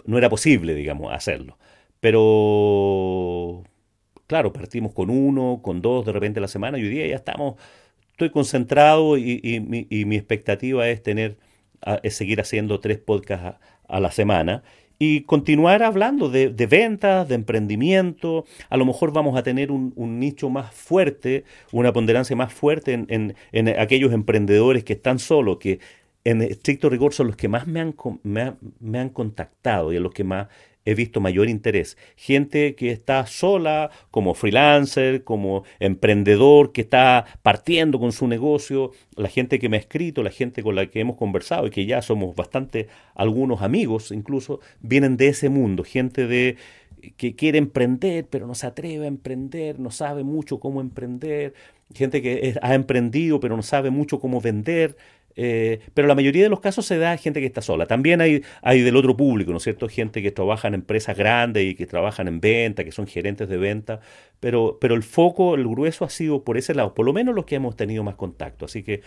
no 0.05 0.19
era 0.19 0.31
posible, 0.31 0.75
digamos, 0.75 1.13
hacerlo. 1.13 1.59
Pero, 2.01 3.65
claro, 4.27 4.53
partimos 4.53 4.93
con 4.95 5.11
uno, 5.11 5.61
con 5.63 5.83
dos 5.83 6.07
de 6.07 6.13
repente 6.13 6.39
a 6.41 6.43
la 6.43 6.49
semana 6.49 6.79
y 6.79 6.83
hoy 6.83 6.91
día 6.91 7.07
ya 7.09 7.17
estamos, 7.17 7.57
estoy 8.13 8.31
concentrado 8.31 9.19
y, 9.19 9.61
mi, 9.61 10.17
expectativa 10.17 10.89
es 10.89 11.03
tener, 11.03 11.37
es 12.03 12.15
seguir 12.17 12.41
haciendo 12.41 12.81
tres 12.81 12.99
podcasts 12.99 13.59
a, 13.89 14.01
la 14.01 14.11
semana 14.13 14.63
y 14.99 15.23
continuar 15.23 15.83
hablando 15.83 16.31
de, 16.31 16.49
ventas, 16.67 17.29
de 17.29 17.35
emprendimiento. 17.35 18.45
A 18.71 18.77
lo 18.77 18.85
mejor 18.87 19.13
vamos 19.13 19.37
a 19.37 19.43
tener 19.43 19.73
un, 19.73 19.93
nicho 20.21 20.51
más 20.51 20.73
fuerte, 20.73 21.45
una 21.73 21.93
ponderancia 21.93 22.37
más 22.37 22.53
fuerte 22.53 22.93
en, 22.93 23.35
en, 23.53 23.69
aquellos 23.81 24.13
emprendedores 24.13 24.85
que 24.85 24.95
están 24.95 25.19
solos, 25.19 25.59
que 25.59 25.81
en 26.27 26.43
estricto 26.43 26.91
rigor 26.91 27.15
son 27.15 27.29
los 27.29 27.37
que 27.37 27.47
más 27.47 27.69
me 27.69 27.81
han, 27.81 27.95
me, 28.25 28.99
han 28.99 29.11
contactado 29.11 29.93
y 29.93 29.97
a 29.97 30.01
los 30.01 30.13
que 30.13 30.25
más 30.25 30.49
he 30.85 30.97
visto 30.97 31.21
mayor 31.21 31.49
interés. 31.49 31.97
Gente 32.17 32.75
que 32.75 32.91
está 32.91 33.27
sola, 33.27 33.91
como 34.11 34.35
freelancer, 34.35 35.23
como 35.23 35.63
emprendedor, 35.79 36.73
que 36.73 36.81
está 36.81 37.27
partiendo 37.43 38.01
con 38.01 38.11
su 38.11 38.27
negocio, 38.27 38.91
la 39.15 39.29
gente 39.29 39.61
que 39.61 39.69
me 39.69 39.77
ha 39.77 39.81
escrito, 39.81 40.25
la 40.25 40.31
gente 40.31 40.65
con 40.65 40.75
la 40.75 40.87
que 40.87 40.99
hemos 40.99 41.17
conversado 41.17 41.69
y 41.69 41.71
que 41.71 41.87
ya 41.87 42.03
somos 42.03 42.35
bastante 42.35 42.89
algunos 43.15 43.63
amigos 43.63 44.11
incluso, 44.11 44.59
vienen 44.81 45.17
de 45.17 45.29
ese 45.29 45.49
mundo, 45.49 45.85
gente 45.85 46.27
de 46.27 46.57
que 47.17 47.37
quiere 47.37 47.59
emprender, 47.59 48.27
pero 48.29 48.49
no 48.49 48.57
se 48.57 48.67
atreve 48.67 49.05
a 49.05 49.09
emprender, 49.09 49.79
no 49.79 49.93
sabe 49.93 50.25
mucho 50.25 50.59
cómo 50.59 50.81
emprender, 50.81 51.55
gente 51.95 52.21
que 52.21 52.59
ha 52.61 52.75
emprendido, 52.75 53.39
pero 53.39 53.57
no 53.57 53.63
sabe 53.63 53.91
mucho 53.91 54.19
cómo 54.19 54.41
vender, 54.41 54.97
eh, 55.37 55.81
pero 55.93 56.09
la 56.09 56.15
mayoría 56.15 56.43
de 56.43 56.49
los 56.49 56.61
casos 56.61 56.87
se 56.87 56.99
da 56.99 57.13
a 57.13 57.17
gente 57.19 57.41
que 57.41 57.47
está 57.47 57.61
sola. 57.61 57.87
También 57.87 58.21
hay, 58.23 58.43
hay 58.63 58.81
del 58.81 58.97
otro 58.97 59.17
público, 59.17 59.51
¿no 59.51 59.59
es 59.59 59.65
cierto? 59.65 59.89
Gente 59.89 60.23
que 60.23 60.31
trabaja 60.31 60.67
en 60.69 60.75
empresas 60.75 61.17
grandes 61.17 61.65
y 61.65 61.75
que 61.75 61.87
trabajan 61.87 62.27
en 62.27 62.41
venta, 62.41 62.85
que 62.85 62.93
son 62.93 63.07
gerentes 63.07 63.49
de 63.49 63.59
venta, 63.59 64.01
pero, 64.41 64.79
pero 64.81 64.95
el 64.95 65.03
foco, 65.03 65.55
el 65.55 65.69
grueso 65.69 66.05
ha 66.05 66.11
sido 66.11 66.43
por 66.43 66.57
ese 66.57 66.75
lado, 66.75 66.95
por 66.95 67.05
lo 67.05 67.13
menos 67.13 67.35
los 67.35 67.45
que 67.45 67.57
hemos 67.57 67.77
tenido 67.77 68.03
más 68.03 68.15
contacto. 68.15 68.65
Así 68.65 68.83
que 68.83 69.03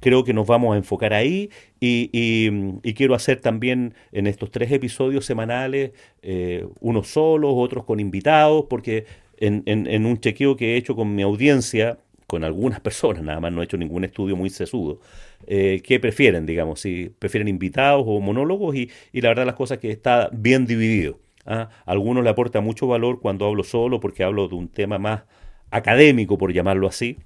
creo 0.00 0.24
que 0.24 0.32
nos 0.32 0.46
vamos 0.46 0.74
a 0.74 0.78
enfocar 0.78 1.12
ahí 1.12 1.50
y, 1.80 2.50
quiero 2.94 3.14
hacer 3.14 3.40
también 3.40 3.94
en 4.12 4.26
estos 4.26 4.50
tres 4.50 4.72
episodios 4.72 5.26
semanales, 5.26 5.92
eh, 6.22 6.66
unos 6.80 7.08
solos, 7.08 7.52
otros 7.54 7.84
con 7.84 8.00
invitados, 8.00 8.66
porque 8.70 9.04
en, 9.38 9.62
en, 9.66 9.86
en 9.86 10.06
un 10.06 10.18
chequeo 10.18 10.56
que 10.56 10.74
he 10.74 10.76
hecho 10.76 10.94
con 10.96 11.14
mi 11.14 11.22
audiencia, 11.22 11.98
con 12.34 12.42
algunas 12.42 12.80
personas, 12.80 13.22
nada 13.22 13.38
más 13.38 13.52
no 13.52 13.60
he 13.60 13.64
hecho 13.64 13.76
ningún 13.76 14.02
estudio 14.02 14.34
muy 14.34 14.50
sesudo, 14.50 14.98
eh, 15.46 15.80
qué 15.84 16.00
prefieren, 16.00 16.46
digamos, 16.46 16.80
si 16.80 17.10
prefieren 17.16 17.46
invitados 17.46 18.02
o 18.04 18.18
monólogos 18.18 18.74
y, 18.74 18.90
la 19.12 19.28
verdad 19.28 19.46
las 19.46 19.54
cosas 19.54 19.78
que 19.78 19.92
está 19.92 20.30
bien 20.32 20.66
dividido. 20.66 21.20
¿ah? 21.46 21.68
algunos 21.86 22.24
le 22.24 22.30
aporta 22.30 22.60
mucho 22.60 22.88
valor 22.88 23.20
cuando 23.20 23.46
hablo 23.46 23.62
solo 23.62 24.00
porque 24.00 24.24
hablo 24.24 24.48
de 24.48 24.56
un 24.56 24.66
tema 24.66 24.98
más 24.98 25.22
académico, 25.70 26.36
por 26.36 26.52
llamarlo 26.52 26.88
así, 26.88 27.18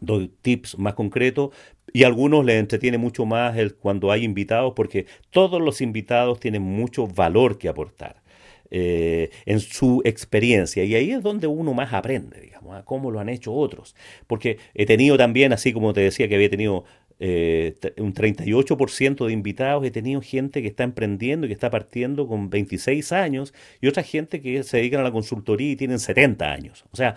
doy 0.00 0.32
tips 0.42 0.80
más 0.80 0.94
concretos 0.94 1.50
y 1.92 2.02
a 2.02 2.08
algunos 2.08 2.44
les 2.44 2.58
entretiene 2.58 2.98
mucho 2.98 3.26
más 3.26 3.56
el, 3.56 3.76
cuando 3.76 4.10
hay 4.10 4.24
invitados 4.24 4.72
porque 4.74 5.06
todos 5.30 5.62
los 5.62 5.80
invitados 5.80 6.40
tienen 6.40 6.62
mucho 6.62 7.06
valor 7.06 7.56
que 7.56 7.68
aportar. 7.68 8.23
Eh, 8.70 9.30
en 9.46 9.60
su 9.60 10.02
experiencia. 10.04 10.84
Y 10.84 10.94
ahí 10.94 11.10
es 11.12 11.22
donde 11.22 11.46
uno 11.46 11.74
más 11.74 11.92
aprende, 11.92 12.40
digamos, 12.40 12.74
a 12.74 12.84
cómo 12.84 13.10
lo 13.10 13.20
han 13.20 13.28
hecho 13.28 13.52
otros. 13.52 13.94
Porque 14.26 14.58
he 14.74 14.86
tenido 14.86 15.16
también, 15.16 15.52
así 15.52 15.72
como 15.72 15.92
te 15.92 16.00
decía 16.00 16.28
que 16.28 16.34
había 16.34 16.50
tenido 16.50 16.84
eh, 17.20 17.76
un 17.98 18.12
38% 18.14 19.26
de 19.26 19.32
invitados, 19.32 19.84
he 19.84 19.90
tenido 19.90 20.20
gente 20.20 20.62
que 20.62 20.68
está 20.68 20.82
emprendiendo 20.82 21.46
y 21.46 21.50
que 21.50 21.54
está 21.54 21.70
partiendo 21.70 22.26
con 22.26 22.50
26 22.50 23.12
años 23.12 23.54
y 23.80 23.86
otra 23.86 24.02
gente 24.02 24.40
que 24.40 24.62
se 24.64 24.78
dedican 24.78 25.00
a 25.00 25.04
la 25.04 25.12
consultoría 25.12 25.70
y 25.70 25.76
tienen 25.76 26.00
70 26.00 26.52
años. 26.52 26.84
O 26.90 26.96
sea, 26.96 27.16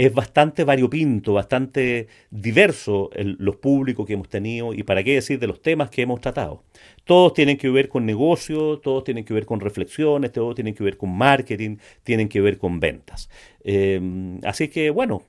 es 0.00 0.14
bastante 0.14 0.64
variopinto, 0.64 1.34
bastante 1.34 2.08
diverso 2.30 3.10
los 3.14 3.56
públicos 3.56 4.06
que 4.06 4.14
hemos 4.14 4.30
tenido 4.30 4.72
y 4.72 4.82
para 4.82 5.04
qué 5.04 5.16
decir 5.16 5.38
de 5.38 5.46
los 5.46 5.60
temas 5.60 5.90
que 5.90 6.00
hemos 6.00 6.22
tratado. 6.22 6.64
Todos 7.04 7.34
tienen 7.34 7.58
que 7.58 7.68
ver 7.68 7.90
con 7.90 8.06
negocio, 8.06 8.78
todos 8.78 9.04
tienen 9.04 9.26
que 9.26 9.34
ver 9.34 9.44
con 9.44 9.60
reflexiones, 9.60 10.32
todos 10.32 10.54
tienen 10.54 10.74
que 10.74 10.84
ver 10.84 10.96
con 10.96 11.14
marketing, 11.14 11.76
tienen 12.02 12.30
que 12.30 12.40
ver 12.40 12.56
con 12.56 12.80
ventas. 12.80 13.28
Eh, 13.62 14.00
así 14.44 14.68
que 14.68 14.88
bueno, 14.88 15.22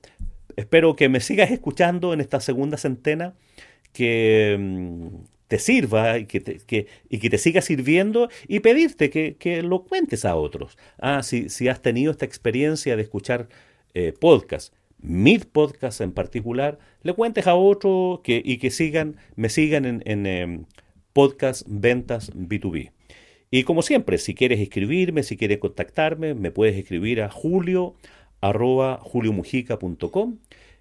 espero 0.56 0.96
que 0.96 1.10
me 1.10 1.20
sigas 1.20 1.50
escuchando 1.50 2.14
en 2.14 2.22
esta 2.22 2.40
segunda 2.40 2.78
centena 2.78 3.34
que 3.92 4.56
mm, 4.58 5.06
te 5.48 5.58
sirva 5.58 6.16
y 6.16 6.24
que 6.24 6.40
te, 6.40 6.86
y 7.10 7.18
que 7.18 7.28
te 7.28 7.36
siga 7.36 7.60
sirviendo 7.60 8.30
y 8.48 8.60
pedirte 8.60 9.10
que, 9.10 9.62
lo 9.62 9.84
cuentes 9.84 10.24
a 10.24 10.34
otros. 10.34 10.78
Ah, 10.98 11.22
si, 11.22 11.50
si, 11.50 11.68
has 11.68 11.82
tenido 11.82 12.10
esta 12.10 12.24
experiencia 12.24 12.96
de 12.96 13.02
escuchar 13.02 13.48
eh, 13.94 14.12
podcast, 14.18 14.74
mid 14.98 15.44
podcast 15.44 16.00
en 16.00 16.12
particular, 16.12 16.78
le 17.02 17.14
cuentes 17.14 17.46
a 17.46 17.54
otro 17.54 18.20
que, 18.24 18.42
y 18.44 18.58
que 18.58 18.70
sigan, 18.70 19.16
me 19.36 19.48
sigan 19.48 19.84
en, 19.84 20.02
en 20.06 20.26
em, 20.26 20.64
podcast 21.12 21.66
ventas 21.68 22.32
B2B. 22.34 22.92
Y 23.50 23.64
como 23.64 23.82
siempre, 23.82 24.18
si 24.18 24.34
quieres 24.34 24.60
escribirme, 24.60 25.22
si 25.22 25.36
quieres 25.36 25.58
contactarme, 25.58 26.34
me 26.34 26.50
puedes 26.50 26.76
escribir 26.76 27.20
a 27.20 27.30
julio 27.30 27.94
arroba 28.40 28.98
juliomujica.com 29.02 30.38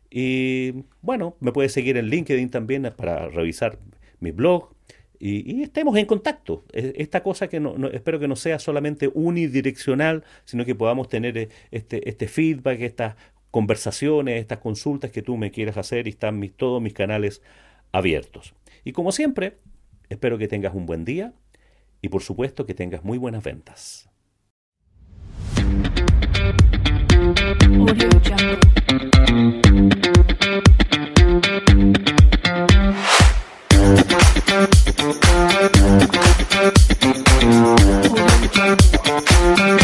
y 0.09 0.83
bueno, 1.01 1.37
me 1.39 1.53
puedes 1.53 1.71
seguir 1.71 1.95
en 1.97 2.07
LinkedIn 2.07 2.49
también 2.49 2.91
para 2.97 3.29
revisar 3.29 3.79
mi 4.19 4.31
blog 4.31 4.73
y, 5.21 5.61
estemos 5.61 5.95
en 5.97 6.07
contacto. 6.07 6.65
E, 6.73 6.93
esta 6.97 7.21
cosa 7.21 7.47
que 7.47 7.61
espero 7.93 8.19
que 8.19 8.27
no 8.27 8.35
sea 8.35 8.57
solamente 8.57 9.09
unidireccional, 9.13 10.23
sino 10.45 10.65
que 10.65 10.73
podamos 10.73 11.09
tener 11.09 11.37
eh, 11.37 11.49
este, 11.69 12.09
este 12.09 12.27
feedback, 12.27 12.81
estas 12.81 13.15
conversaciones, 13.51 14.39
estas 14.39 14.59
consultas 14.59 15.11
que 15.11 15.21
tú 15.21 15.37
me 15.37 15.51
quieras 15.51 15.77
hacer 15.77 16.07
y 16.07 16.11
están 16.11 16.41
todos 16.55 16.81
mis 16.81 16.93
canales 16.93 17.43
abiertos. 17.91 18.55
Y 18.83 18.93
como 18.93 19.11
siempre, 19.11 19.57
espero 20.09 20.39
que 20.39 20.47
tengas 20.47 20.73
un 20.73 20.87
buen 20.87 21.05
día 21.05 21.33
y 22.01 22.09
por 22.09 22.23
supuesto 22.23 22.65
que 22.65 22.73
tengas 22.73 23.03
muy 23.03 23.19
buenas 23.19 23.43
ventas. 23.43 24.09
Thank 35.91 36.15
you. 39.71 39.80